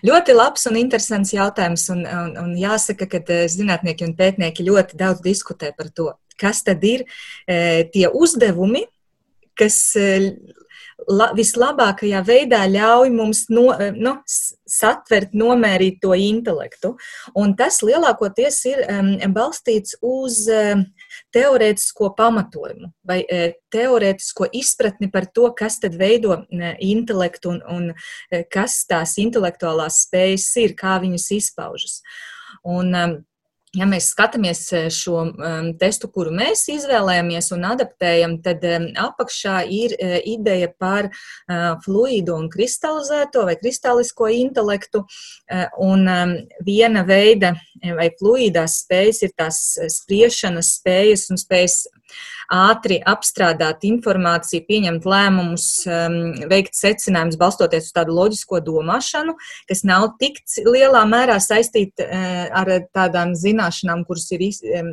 [0.03, 4.99] Ļoti labs un interesants jautājums, un, un, un jāsaka, ka eh, zinātnieki un pētnieki ļoti
[4.99, 7.05] daudz diskutē par to, kas tad ir
[7.47, 8.87] e, tie uzdevumi,
[9.59, 10.09] kas e,
[11.09, 14.17] la, vislabākajā veidā ļauj mums no, eh, no,
[14.71, 16.95] satvert, nomērīt to intelektu.
[17.39, 20.85] Un tas lielākoties ir um, balstīts uz um,
[21.35, 27.89] teorētisko pamatojumu vai uh, teorētisko izpratni par to, kas tad veido uh, intelektu un, un
[27.95, 32.01] uh, kas tās intelektuālās spējas ir, kā viņas izpaužas.
[32.67, 33.19] Un, um,
[33.78, 39.61] Ja mēs skatāmies eh, šo um, testu, kuru mēs izvēlējāmies un adaptējam, tad um, apakšā
[39.70, 45.04] ir uh, ideja par uh, fluīdu un kristalizēto vai kristālisko intelektu.
[45.46, 46.35] Uh, un um,
[46.66, 47.52] viena veida
[47.94, 49.62] vai fluīdās spējas ir tās
[50.00, 51.85] spriešanas spējas un spējas
[52.51, 56.16] ātri apstrādāt informāciju, pieņemt lēmumus, um,
[56.51, 59.37] veikt secinājumus, balstoties uz tādu loģisko domāšanu,
[59.70, 64.49] kas nav tik lielā mērā saistīta uh, ar tādām zināšanām, kuras ir
[64.81, 64.92] um,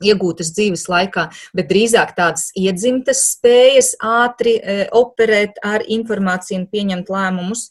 [0.00, 7.12] iegūtas dzīves laikā, bet drīzāk tādas iedzimtas spējas ātri uh, operēt ar informāciju un pieņemt
[7.12, 7.68] lēmumus.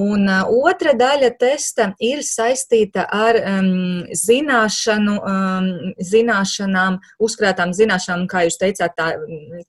[0.00, 5.68] Un uh, otra daļa testa ir saistīta ar um, zināšanu, um,
[6.12, 9.12] zināšanām, uzkrātām zināšanām, kā jūs teicāt, tā,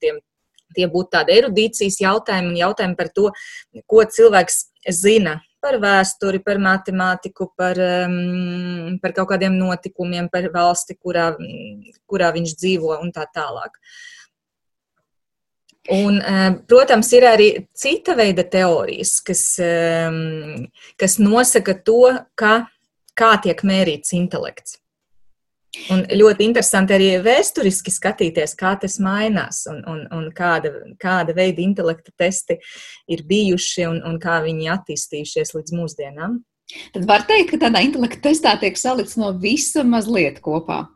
[0.02, 0.20] tiem,
[0.76, 3.30] tie būtu tādi erudīcijas jautājumi un jautājumi par to,
[3.86, 4.64] ko cilvēks
[4.94, 11.32] zina par vēsturi, par matemātiku, par, um, par kaut kādiem notikumiem, par valsti, kurā,
[12.06, 13.74] kurā viņš dzīvo un tā tālāk.
[13.74, 14.15] Uh,
[15.92, 20.66] Un, eh, protams, ir arī cita veida teorijas, kas, ehm,
[20.98, 22.66] kas nosaka to, ka,
[23.14, 24.78] kā tiek mērīts intelekts.
[25.92, 30.72] Un ļoti interesanti arī vēsturiski skatīties, kā tas mainās un, un, un kāda,
[31.02, 32.56] kāda veida intelekta testi
[33.12, 36.40] ir bijuši un, un kā viņi attīstījušies līdz mūsdienām.
[36.94, 40.86] Tad var teikt, ka tādā intelekta testā tiek salikts no visa mazliet kopā.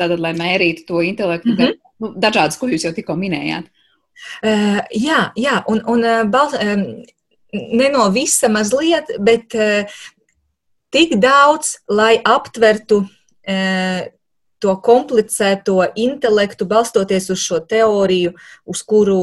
[0.00, 1.78] Tātad, lai mērītu to intelektu, mm -hmm.
[2.02, 3.70] nu, dažādas, ko jūs jau tikko minējāt.
[4.44, 6.84] Uh, jā, jā, un, un uh, bal, um,
[7.52, 10.00] ne no visa mazliet, bet uh,
[10.94, 14.02] tik daudz, lai aptvertu uh,
[14.64, 18.32] to komplicēto intelektu, balstoties uz šo teoriju,
[18.64, 19.18] uz kuru,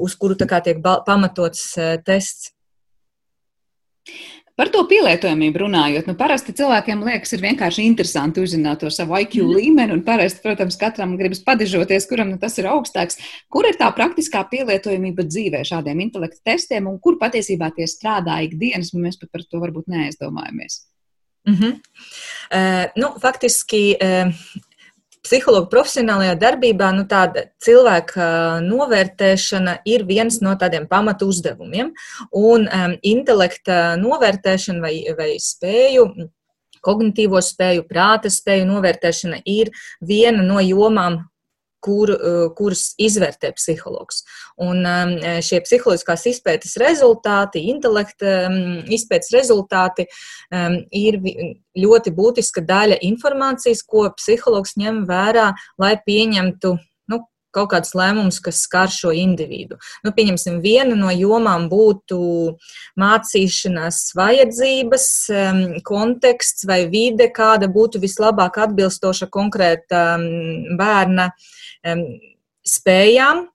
[0.00, 1.74] uz kuru tiek pamatots
[2.06, 2.54] tests.
[4.56, 9.42] Par to pielietojamību runājot, nu, parasti cilvēkiem liekas, ir vienkārši interesanti uzzināt to savu IQ
[9.42, 9.50] mm.
[9.52, 13.20] līmeni, un parasti, protams, katram gribas padižoties, kuram nu, tas ir augstāks.
[13.52, 18.94] Kur ir tā praktiskā pielietojamība dzīvē šādiem intelektu testiem, un kur patiesībā tie strādā ikdienas,
[18.96, 20.86] un mēs pat par to varbūt neaizdomājamies?
[21.46, 21.74] Mm -hmm.
[22.56, 24.32] uh, nu, faktiski uh,
[25.26, 28.26] psihologa profesionālajā darbībā nu, tāda cilvēka
[28.64, 31.92] novērtēšana ir viens no tādiem pamatu uzdevumiem.
[32.30, 36.08] Un um, intelekta novērtēšana vai, vai spēju.
[36.86, 39.72] Kognitīvo spēju, prāta spēju novērtēšana ir
[40.06, 41.24] viena no jomām,
[41.80, 44.22] kur, eh, kurus izvērtē psihologs.
[44.58, 44.84] Un
[45.44, 48.48] šie psiholoģiskās izpētes rezultāti, intelekta
[48.88, 50.06] izpētes rezultāti
[50.96, 51.18] ir
[51.76, 56.78] ļoti būtiska daļa informācijas, ko psihologs ņem vērā, lai pieņemtu
[57.12, 57.20] nu,
[57.56, 59.78] kaut kādus lēmumus, kas skar šo individu.
[60.04, 62.18] Nu, pieņemsim, viena no jomām būtu
[63.00, 65.06] mācīšanās vajadzības,
[65.86, 70.04] konteksts vai vide, kāda būtu vislabāk atbilstoša konkrēta
[70.78, 71.30] bērna
[72.66, 73.46] spējām.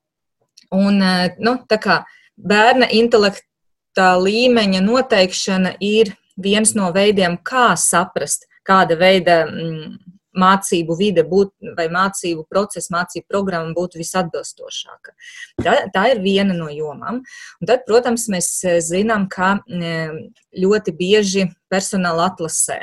[0.71, 2.03] Un, eh, nu, kā,
[2.37, 9.97] bērna intelekta līmeņa noteikšana ir viens no veidiem, kā saprast, kāda veida mm,
[10.31, 15.11] mācību vide būtu, vai mācību procesa, mācību programma būtu visatbilstošāka.
[15.59, 17.19] Tā, tā ir viena no jomām.
[17.59, 22.79] Un tad, protams, mēs eh, zinām, ka ļoti bieži personāla atlasē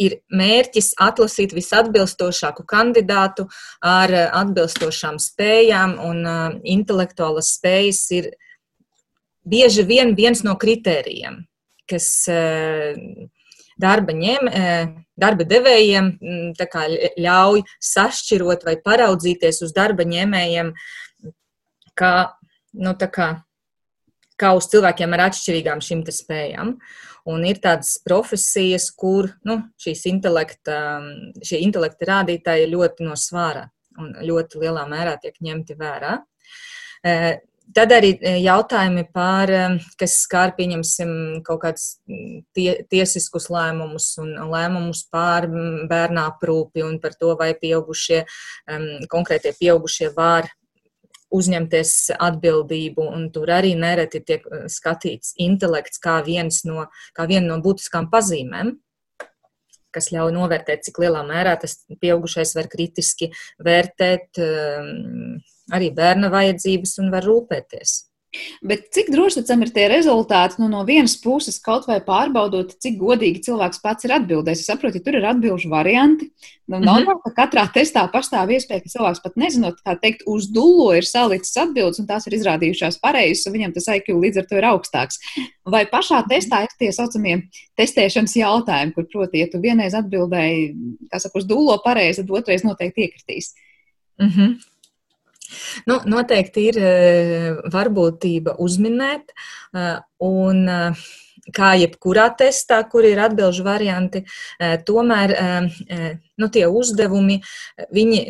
[0.00, 3.46] ir mērķis atlasīt visatbilstošāku kandidātu
[3.84, 8.30] ar eh, atbilstošām spējām, un uh, intelektuālas spējas ir
[9.48, 11.42] bieži vien viens no kritērijiem,
[11.90, 12.98] kas uh,
[13.82, 14.50] darba, ņem,
[15.18, 20.70] darba devējiem mm, ļauj sašķirot vai paraudzīties uz darba ņēmējiem,
[21.98, 22.12] kā,
[22.78, 23.30] nu, kā,
[24.38, 26.76] kā uz cilvēkiem ar atšķirīgām šīm spējām.
[26.76, 29.60] Uh, Un ir tādas profesijas, kur nu,
[30.10, 30.76] intelekta,
[31.46, 33.68] šie intelekta rādītāji ir ļoti no svāra
[34.00, 36.16] un ļoti lielā mērā tiek ņemti vērā.
[37.72, 38.10] Tad arī
[38.42, 39.50] jautājumi par,
[40.00, 41.12] kas skar, pieņemsim,
[41.46, 41.84] kaut kādus
[42.56, 45.46] tie, tiesiskus lēmumus un lēmumus par
[45.88, 48.24] bērnā aprūpi un par to, vai pieaugušie,
[49.12, 50.50] konkrētie pieaugušie var
[51.32, 56.20] uzņemties atbildību, un tur arī nereti tiek skatīts intelekts kā,
[56.68, 58.76] no, kā viena no būtiskām pazīmēm
[59.92, 63.28] kas ļauj novērtēt, cik lielā mērā tas pieaugušais var kritiski
[63.60, 65.36] vērtēt um,
[65.76, 67.98] arī bērna vajadzības un var rūpēties.
[68.64, 70.56] Bet cik droši tam ir tie rezultāti?
[70.62, 74.62] Nu, no vienas puses, kaut vai pārbaudot, cik godīgi cilvēks pats ir atbildējis.
[74.62, 76.30] Es saprotu, ja tur ir atbildžu varianti.
[76.66, 76.88] Nu, mm -hmm.
[76.88, 81.04] Normāli, ka katrā testā pastāv iespēja, ka cilvēks pat nezinot, kā teikt, uz dullo ir
[81.04, 84.68] salicis atbildes, un tās ir izrādījušās pareizas, un viņam tas IQ līdz ar to ir
[84.70, 85.18] augstāks.
[85.68, 87.42] Vai pašā testā ir tie saucamie
[87.76, 90.74] testēšanas jautājumi, kur, proti, ja tu vienreiz atbildēji,
[91.12, 93.54] kā saka, uz dullo pareizi, tad otrais noteikti iekritīs?
[94.20, 94.71] Mm -hmm.
[95.88, 99.34] Nu, noteikti ir eh, varbūtība uzminēt,
[99.76, 101.06] eh, un eh,
[101.52, 104.20] kā jebkurā testā, kur ir atbildžu varianti,
[104.86, 105.32] tomēr
[106.38, 107.40] nu, tie uzdevumi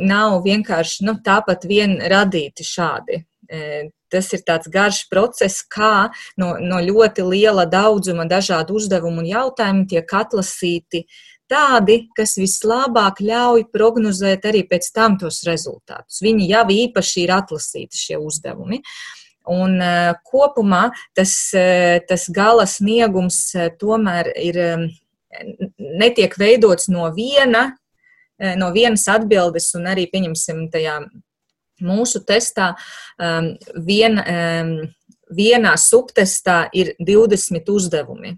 [0.01, 3.19] nav vienkārši nu, tāpat vien radīti šādi.
[4.09, 6.09] Tas ir tāds garš process, kā
[6.41, 11.05] no, no ļoti liela daudzuma dažādu uzdevumu un jautājumu tiek atlasīti
[11.53, 16.23] tādi, kas vislabāk ļauj prognozēt arī pēc tam tos rezultātus.
[16.25, 18.81] Viņi jau īpaši ir atlasīti šie uzdevumi.
[19.53, 20.85] Un uh, kopumā
[21.19, 24.61] tas, uh, tas gala sniegums uh, tomēr ir,
[25.79, 27.71] netiek veidots no viena,
[28.61, 30.99] no vienas atbildes, un arī, pieņemsim, tajā
[31.81, 32.75] mūsu testā
[33.87, 34.19] vien,
[35.33, 38.35] vienā subtestā ir 20 uzdevumi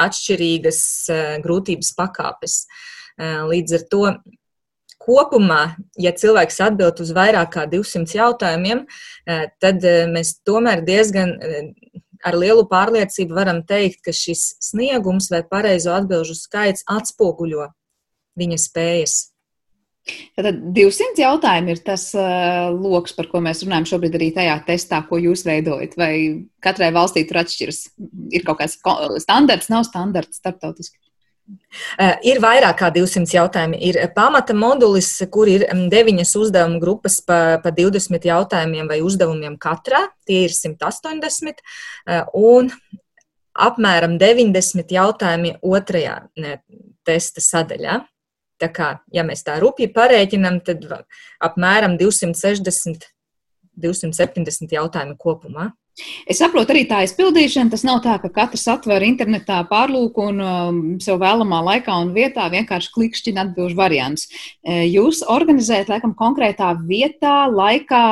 [0.00, 2.62] atšķirīgas eh, grūtības pakāpes.
[3.18, 4.04] Eh, līdz ar to
[5.02, 5.62] kopumā,
[5.98, 8.84] ja cilvēks atbild uz vairāk kā 200 jautājumiem,
[9.26, 11.36] eh, tad mēs tomēr diezgan
[12.22, 17.66] ar lielu pārliecību varam teikt, ka šis sniegums vai pareizo atbilžu skaits atspoguļo
[18.38, 19.31] viņa spējas.
[20.34, 24.98] Tad 200 jautājumi ir tas uh, lokus, par ko mēs runājam šobrīd arī tajā testā,
[25.06, 25.94] ko jūs veidojat.
[26.00, 26.12] Vai
[26.64, 27.84] katrai valstī tur atšķiras?
[28.34, 28.80] Ir kaut kāds
[29.22, 30.98] standarts, nav standarts starptautiski?
[32.00, 33.78] Uh, ir vairāk kā 200 jautājumi.
[33.90, 40.08] Ir pamata modulis, kur ir deviņas uzdevumu grupas pa, pa 20 jautājumiem vai uzdevumiem katrā.
[40.26, 41.62] Tie ir 180.
[41.62, 42.72] Uh, un
[43.52, 46.22] apmēram 90 jautājumi otrajā
[47.06, 48.00] testa sadaļā.
[48.62, 50.86] Tā kā, ja mēs tā rupji parēķinām, tad
[51.42, 53.08] apmēram 260,
[53.82, 55.72] 270 jautājumu kopumā.
[56.24, 57.68] Es saprotu, arī tā izpildīšana.
[57.74, 62.46] Tas nav tā, ka katrs atver internetā pārlūku un um, sev vēlamā laikā un vietā
[62.52, 64.24] vienkārši klikšķina atbildžu variants.
[64.64, 68.04] E, jūs organizējat, laikam, konkrētā vietā, laikā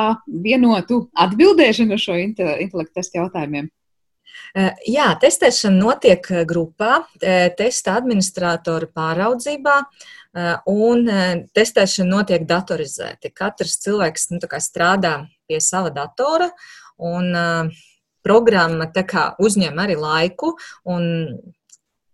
[0.45, 3.71] vienotu atbildēšanu uz šo intelektu testu jautājumiem.
[4.51, 9.79] E, jā, testēšana notiek grupā, e, testa administratora pāraudzībā.
[9.81, 10.20] Uh,
[10.65, 13.33] un eh, testēšana notiek datorizēti.
[13.35, 15.15] Katrs cilvēks nu, strādā
[15.47, 16.51] pie sava datora,
[16.97, 17.81] un eh,
[18.23, 20.55] programma kā, uzņem arī laiku.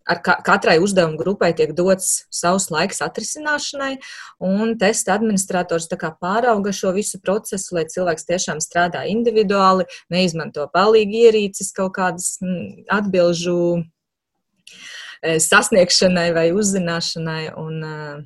[0.08, 3.98] Ar katrai uzdevuma grupai tiek dots savs laiks atrisināšanai,
[4.40, 5.90] un testa administrators
[6.24, 12.88] pārauga šo visu procesu, lai cilvēks tiešām strādā individuāli, neizmanto palīgi ierīces, kaut kādas mm,
[12.88, 13.84] atbilžu
[14.68, 17.44] Eh, sasniegšanai vai uzzināšanai.
[17.58, 18.18] Un, eh,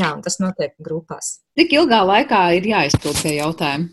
[0.00, 1.40] jā, un tas notiek grupās.
[1.58, 3.90] Cik ilgā laikā ir jāizpild šie jautājumi?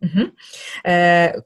[0.00, 1.42] Uh -huh.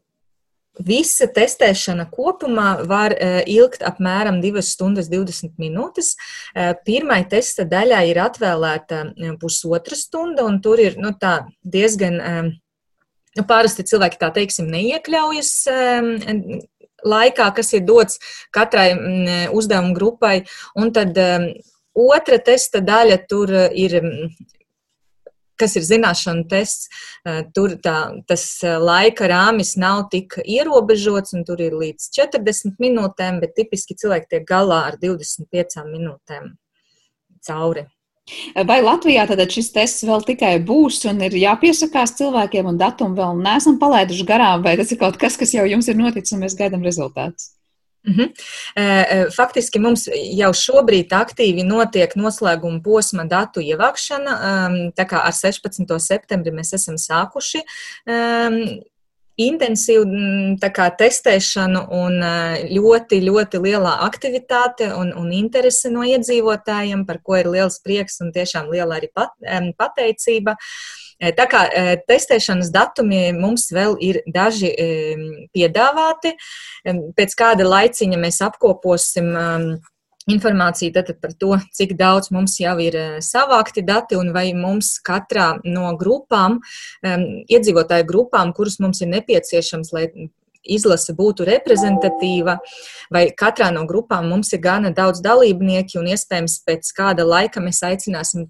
[0.78, 3.14] Visa testēšana kopumā var
[3.46, 6.16] ilgt apmēram 2 stundas 20 minūtes.
[6.84, 11.10] Pirmai testa daļai ir atvēlēta pusotra stunda, un tur ir nu,
[11.62, 12.20] diezgan.
[13.36, 15.66] Nu, parasti cilvēki tā teiksim, neiekļaujas
[17.04, 18.18] laikā, kas ir dots
[18.54, 20.34] katrai mm, uzdevuma grupai.
[20.80, 21.46] Un tad um,
[22.06, 24.34] otra testa daļa tur uh, ir mm,
[25.60, 26.90] kas ir zināšanu tests,
[27.22, 33.40] uh, tur tā, tas laika rāmis nav tik ierobežots, un tur ir līdz 40 minūtēm,
[33.44, 36.54] bet tipiski cilvēki tiek galā ar 25 minūtēm
[37.44, 37.86] cauri.
[38.68, 43.42] Vai Latvijā tad šis tests vēl tikai būs un ir jāpiesakās cilvēkiem un datumu vēl
[43.44, 46.56] neesam palaiduši garām, vai tas ir kaut kas, kas jau jums ir noticis un mēs
[46.56, 47.52] gaidām rezultātus?
[48.04, 49.30] Mm -hmm.
[49.32, 54.32] Faktiski mums jau šobrīd aktīvi notiek noslēguma posma datu ievākšana.
[54.96, 55.98] Tā kā ar 16.
[55.98, 57.62] septembri mēs esam sākuši
[59.40, 67.06] intensīvu mm, kā, testēšanu un eh, ļoti, ļoti lielā aktivitāte un, un interese no iedzīvotājiem,
[67.08, 69.34] par ko ir liels prieks un tiešām liela arī pat,
[69.78, 70.56] pateicība.
[71.38, 71.60] Tā kā
[72.08, 74.72] testēšanas datumi mums vēl ir daži
[75.54, 76.34] piedāvāti,
[77.16, 79.30] pēc kāda laiciņa mēs apkoposim
[80.30, 85.54] informāciju tātad par to, cik daudz mums jau ir savākti dati un vai mums katrā
[85.64, 86.60] no grupām,
[87.04, 90.08] iedzīvotāju grupām, kuras mums ir nepieciešams, lai
[90.64, 92.56] izlase būtu reprezentatīva,
[93.12, 97.82] vai katrā no grupām mums ir gana daudz dalībnieki, un iespējams pēc kāda laika mēs
[97.84, 98.48] aicināsim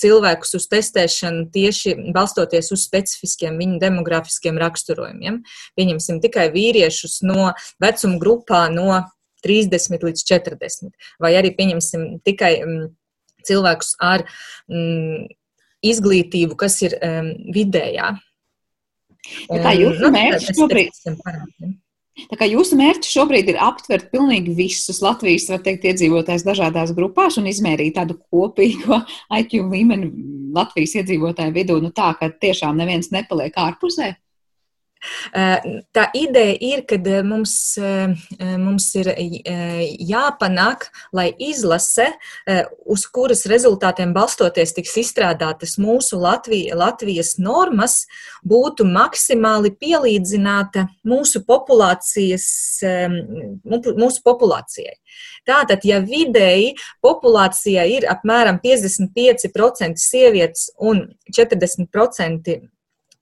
[0.00, 5.42] cilvēkus uz testēšanu tieši balstoties uz specifiskiem viņu demografiskiem raksturojumiem.
[5.78, 9.02] Pieņemsim tikai vīriešus no vecuma grupā no
[9.44, 12.88] 30 līdz 40, vai arī pieņemsim tikai mm,
[13.48, 14.26] cilvēkus ar
[14.70, 15.28] mm,
[15.90, 16.96] izglītību, kas ir
[17.54, 18.10] vidējā.
[19.50, 20.98] Tā kā jūsu nu, mērķis šobrīd.
[22.28, 27.38] Tā kā jūsu mērķis šobrīd ir aptvert pilnīgi visus Latvijas, var teikt, iedzīvotājus dažādās grupās
[27.40, 29.00] un izmērīt tādu kopīgo
[29.40, 30.10] IQ līmeni
[30.56, 34.12] Latvijas iedzīvotāju vidū, nu tā, ka tiešām neviens nepaliek ārpusē.
[35.32, 37.54] Tā ideja ir, ka mums,
[38.38, 39.08] mums ir
[40.10, 42.10] jāpanāk, lai izlase,
[42.84, 48.02] uz kuras rezultātiem balstoties tiks izstrādātas mūsu Latvija, Latvijas normas,
[48.44, 51.44] būtu maksimāli pielīdzināta mūsu
[54.00, 54.96] mūsu populācijai.
[55.48, 56.74] Tātad, ja vidēji
[57.04, 62.60] populācijā ir apmēram 55% sievietes un 40%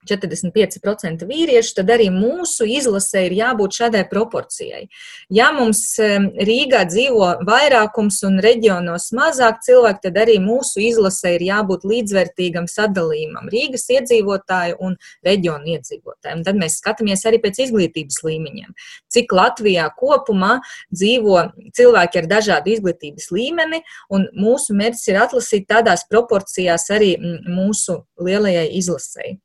[0.09, 4.87] 45% vīriešu, tad arī mūsu izlasē ir jābūt šādai proporcijai.
[5.35, 11.87] Ja mums Rīgā dzīvo vairākums un reģionos mazāk cilvēku, tad arī mūsu izlasē ir jābūt
[11.89, 14.97] līdzvērtīgam sadalījumam Rīgas iedzīvotāju un
[15.27, 16.45] reģionu iedzīvotājiem.
[16.47, 18.75] Tad mēs skatāmies arī pēc izglītības līmeņiem.
[19.13, 20.59] Cik Latvijā kopumā
[20.95, 21.41] dzīvo
[21.77, 23.83] cilvēki ar dažādu izglītības līmeni,
[24.15, 27.15] un mūsu mērķis ir atlasīt tādās proporcijās arī
[27.49, 29.39] mūsu lielajai izlasēji.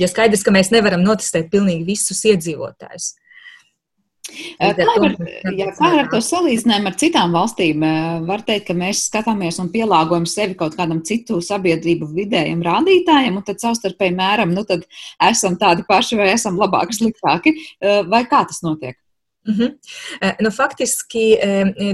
[0.00, 3.14] Jo skaidrs, ka mēs nevaram notestēt pilnīgi visus iedzīvotājus.
[4.60, 5.14] Kā ar,
[5.56, 7.84] jā, kā ar to salīdzinājumu ar citām valstīm?
[8.28, 13.46] Var teikt, ka mēs skatāmies un pielāgojam sevi kaut kādam citu sabiedrību vidējiem rādītājiem, un
[13.46, 14.86] tad savstarpēji mēram, nu tad
[15.30, 17.56] esam tādi paši vai esam labāki, sliktāki,
[18.10, 18.98] vai kā tas notiek?
[19.48, 20.36] Mm -hmm.
[20.44, 21.24] nu, faktiski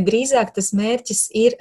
[0.05, 1.55] drīzāk tas mērķis ir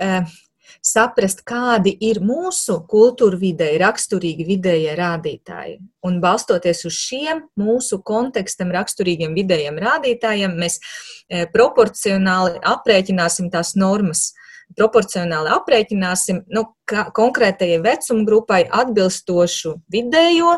[0.86, 5.80] saprast, kādi ir mūsu kultūra videi raksturīgi vidējie rādītāji.
[6.06, 14.30] Un balstoties uz šiem mūsu kontekstam raksturīgiem vidējiem rādītājiem, mēs e, proporcionāli aprēķināsim tās normas.
[14.78, 20.56] Proporcionāli aprēķināsim nu, konkrētajai vecuma grupai atbilstošu vidējo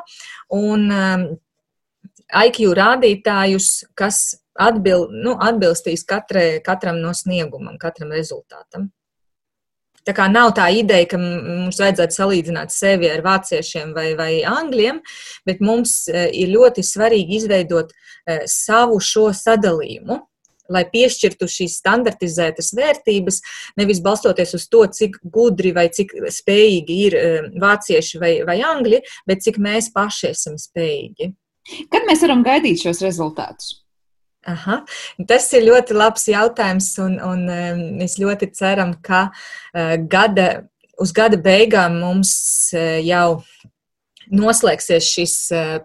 [0.55, 1.25] un um,
[2.27, 8.89] IQ rādītājus, kas atbil, nu, atbilstīs katrai, katram no sniegumam, katram rezultātam.
[10.07, 15.01] Tā kā nav tā ideja, ka mums vajadzētu salīdzināt sevi ar vāciešiem vai, vai angļiem,
[15.47, 20.21] bet mums e, ir ļoti svarīgi izveidot e, savu šo sadalījumu,
[20.71, 23.41] lai piešķirtu šīs standartizētas vērtības,
[23.79, 27.25] nevis balstoties uz to, cik gudri vai cik spējīgi ir e,
[27.59, 31.33] vācieši vai, vai angļi, bet cik mēs paši esam spējīgi.
[31.91, 33.86] Kad mēs varam gaidīt šos rezultātus?
[34.47, 34.85] Aha.
[35.27, 37.43] Tas ir ļoti labs jautājums, un, un
[37.99, 40.67] mēs ļoti ceram, ka uh, gada,
[41.01, 42.31] uz gada beigām mums
[42.75, 43.43] uh, jau
[44.31, 45.79] noslēgsies šis uh,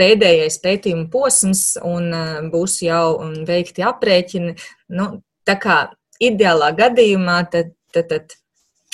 [0.00, 2.08] pēdējais pētījuma posms, un
[2.52, 4.54] būs jau veikti aprēķini.
[4.96, 5.04] Nu,
[5.46, 5.76] tā kā
[6.22, 8.32] ideālā gadījumā tad, tad, tad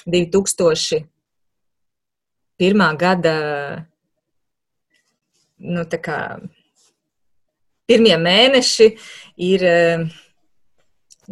[0.09, 1.07] 2001.
[2.99, 3.35] gada
[5.59, 6.19] nu, kā,
[7.89, 8.89] pirmie mēneši
[9.49, 10.07] ir eh,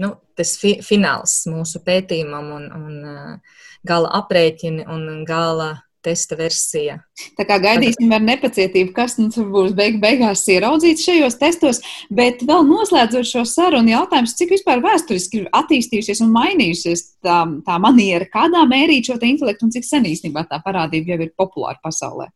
[0.01, 5.75] nu, tas fi fināls mūsu pētījumam un, un eh, gala aprēķini un gala
[6.07, 7.01] testa versija.
[7.39, 11.81] Tā kā gaidīsim ar nepacietību, kas mums būs beig beigās ieraudzīts šajos testos,
[12.15, 17.79] bet vēl noslēdzot šo sarunu jautājums, cik vispār vēsturiski ir attīstījusies un mainījusies tā, tā
[17.83, 22.31] maniera, kādā mērīt šo intelektu un cik sen īstenībā tā parādība jau ir populāra pasaulē?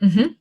[0.00, 0.34] Mm -hmm.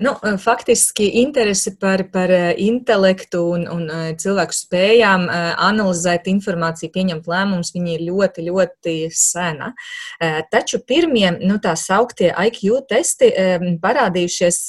[0.00, 7.96] Nu, faktiski interese par, par intelektu un, un cilvēku spējām analizēt informāciju, pieņemt lēmumus, viņi
[7.96, 9.72] ir ļoti, ļoti sena.
[10.52, 13.32] Taču pirmie, nu, tā sauktie IQ testi
[13.82, 14.60] parādījušies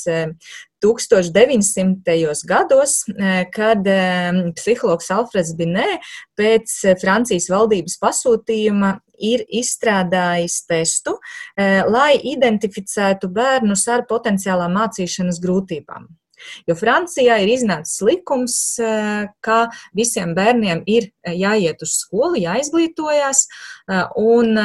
[0.82, 2.44] 1900.
[2.46, 6.00] gados, eh, kad eh, psihologs Alfreds Binē
[6.40, 11.18] pēc Francijas valdības pasūtījuma ir izstrādājis testu,
[11.58, 16.08] eh, lai identificētu bērnus ar potenciālām mācīšanas grūtībām.
[16.64, 18.80] Jo Francijā ir iznācis likums,
[19.44, 19.58] ka
[19.92, 23.42] visiem bērniem ir jāiet uz skolu, jāizglītojas,
[24.16, 24.56] un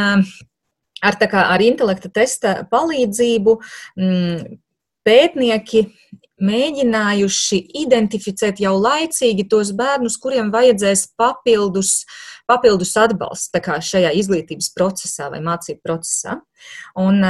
[1.04, 3.56] ar, kā, ar intelekta testa palīdzību
[3.98, 4.60] mm,
[5.06, 5.86] pētnieki
[6.44, 12.02] mēģinājuši identificēt jau laicīgi tos bērnus, kuriem vajadzēs papildus,
[12.50, 16.40] papildus atbalstu šajā izglītības procesā vai mācību procesā.
[16.98, 17.22] Un,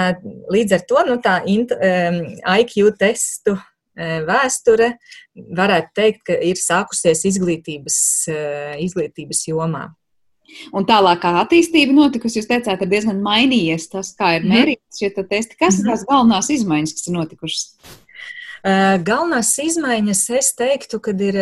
[0.52, 3.58] līdz ar to nu, tā IQ testu
[3.94, 4.94] vēsture
[5.34, 7.98] varētu teikt, ka ir sākusies izglītības,
[8.82, 9.90] izglītības jomā.
[10.74, 14.54] Un tālākā attīstība notikusi, jūs teicāt, ir diezgan mainījies tas, kā ir mhm.
[14.54, 15.58] mērīts šie testi.
[15.60, 17.68] Kas ir tās galvenās izmaiņas, kas ir notikušas?
[19.04, 21.36] Galvenās izmaiņas, es teiktu, kad ir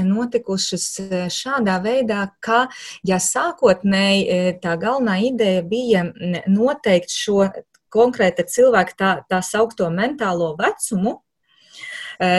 [0.00, 0.86] notikušas
[1.34, 2.62] šādā veidā, ka,
[3.04, 6.06] ja sākotnēji tā galvenā ideja bija
[6.48, 7.50] noteikt šo
[7.92, 11.18] konkrēta cilvēka tā, tā saukto mentālo vecumu,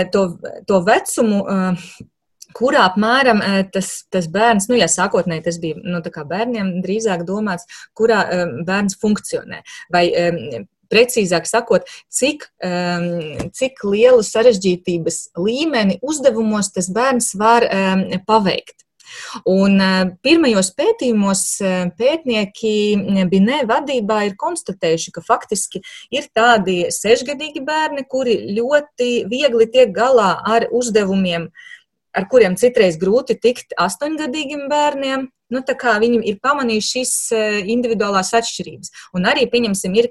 [0.10, 0.26] to,
[0.66, 1.44] to vecumu
[2.56, 3.42] kurā apmēram
[3.74, 8.24] tas, tas bērns, nu, ja sākotnēji tas bija nu, bērniem drīzāk domāts, kurā
[8.68, 9.62] bērns funkcionē.
[9.94, 10.08] Vai
[10.92, 18.86] precīzāk sakot, cik, um, cik lielu sarežģītības līmeni uzdevumos tas bērns var um, paveikt.
[19.48, 19.78] Un
[20.26, 21.44] pirmajos pētījumos
[22.00, 22.74] pētnieki
[23.32, 25.82] Binē vadībā ir konstatējuši, ka faktiski
[26.14, 31.50] ir tādi sešgadīgi bērni, kuri ļoti viegli tiek galā ar uzdevumiem,
[32.16, 35.30] ar kuriem citreiz grūti tikt astoņgadīgiem bērniem.
[35.54, 37.14] Nu, viņi ir pamanījuši šīs
[37.70, 38.92] individuālās atšķirības.
[39.14, 40.10] Un arī, pieņemsim, ir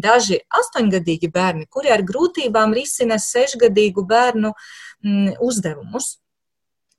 [0.00, 6.16] daži astoņgadīgi bērni, kuri ar grūtībām risina sešgadīgu bērnu mm, uzdevumus.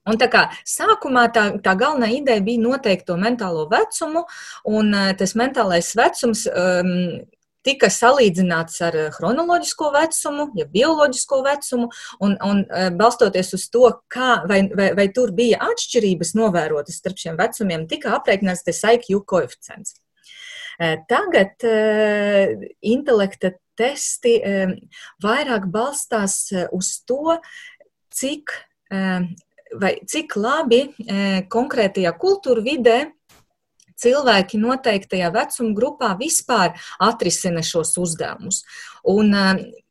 [0.03, 4.25] Un tā kā sākumā tā, tā galvenā ideja bija noteikt to mentālo vecumu,
[4.67, 6.91] un tas mentālais vecums um,
[7.63, 11.89] tika salīdzināts ar chronoloģisko vecumu, ja bioloģisko vecumu,
[12.23, 12.63] un, un
[12.99, 18.15] balstoties uz to, kā, vai, vai, vai tur bija atšķirības novērotas starp šiem vecumiem, tika
[18.17, 19.97] aprēķināts tas IQ koeficients.
[21.09, 21.63] Tagad
[22.81, 24.37] intelekta testi
[25.23, 26.37] vairāk balstās
[26.73, 27.37] uz to,
[28.13, 28.53] cik
[29.79, 30.83] vai cik labi
[31.53, 32.97] konkrētajā kultūra vidē
[33.99, 38.63] cilvēki noteiktajā vecuma grupā vispār atrisina šos uzdevumus.
[39.09, 39.83] Un, e,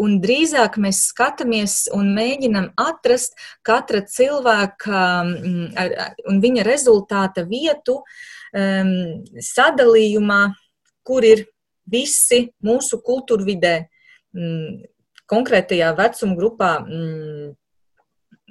[0.00, 5.04] un drīzāk mēs skatāmies un mēģinam atrast katra cilvēka
[6.28, 8.94] un viņa rezultāta vietu um,
[9.44, 10.42] sadalījumā,
[11.06, 11.44] kur ir
[11.90, 13.74] visi mūsu kultūrvidē,
[14.36, 14.80] um,
[15.30, 17.50] konkrētajā vecuma grupā um,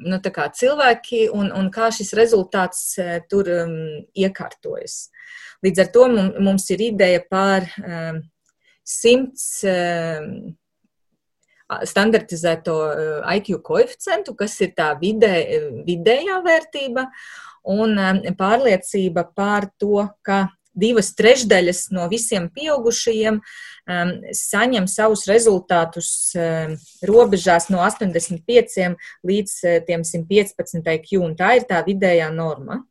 [0.05, 3.75] nu, cilvēki un, un kā šis rezultāts e, tur um,
[4.15, 5.09] iekārtojas.
[5.65, 6.05] Līdz ar to
[6.39, 8.21] mums ir ideja par um,
[8.87, 10.29] simts um,
[11.69, 15.33] standartizēto e, IQ koeficientu, kas ir tā vidē,
[15.87, 17.09] vidējā vērtība,
[17.69, 20.47] un um, pārliecība par to, ka
[20.79, 26.75] divas trešdaļas no visiem pieaugušajiem um, saņem savus rezultātus um,
[27.09, 28.95] robežās no 85
[29.27, 32.83] līdz uh, 115 IQ, un tā ir tā vidējā norma.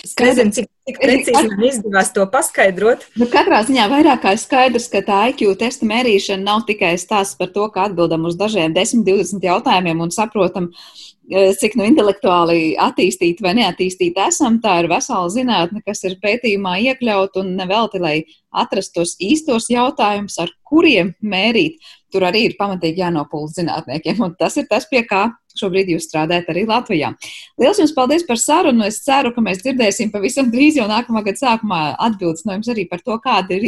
[0.00, 3.02] Es nezinu, cik, cik precīzi man izdevās to paskaidrot.
[3.20, 7.52] Nu, katrā ziņā vairāk kā skaidrs, ka tā IQ testa mērīšana nav tikai stāsts par
[7.52, 13.44] to, ka atbildam uz dažiem 10, 20 jautājumiem un saprotam, uh, cik nu intelektuāli attīstīti
[13.44, 18.16] vai neattīstīti esam, tā ir vesela zinātne, kas ir pētījumā iekļaut un nevelti, lai
[18.50, 21.78] atrastu tos īstos jautājumus, ar kuriem mērīt.
[22.10, 25.28] Tur arī ir pamatīgi jānopūst zinātniekiem, un tas ir tas, pie kā
[25.58, 27.12] šobrīd jūs strādājat arī Latvijā.
[27.60, 28.84] Lielas jums paldies par sarunu.
[28.86, 32.86] Es ceru, ka mēs dzirdēsim pavisam drīz jau nākamā gada sākumā atbildes no jums arī
[32.90, 33.66] par to, kādi ir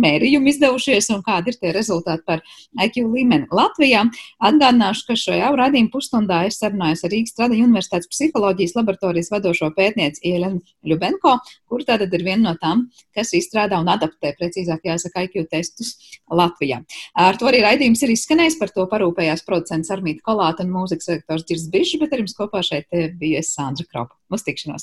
[0.00, 2.42] mērījumi izdevušies un kādi ir tie rezultāti par
[2.84, 4.04] IQ līmeni Latvijā.
[4.42, 10.24] Atgādināšu, ka šajā raidījuma pusstundā es sarunājos ar Rīgas Stradiņu Universitātes psiholoģijas laboratorijas vadošo pētnieci
[10.30, 11.36] Ielenu Ļubenko,
[11.70, 15.94] kur tātad ir viena no tām, kas izstrādā un adaptē, precīzāk jāsaka, IQ testus
[16.30, 16.82] Latvijā.
[17.14, 21.46] Ar to arī raidījums ir izskanējis, par to parūpējās producents Armīta Kolāta un mūzikas redaktors
[21.48, 24.16] Dzirs Bišs, bet ar jums kopā šeit bija Sandra Kropa.
[24.30, 24.82] Uz tikšanos!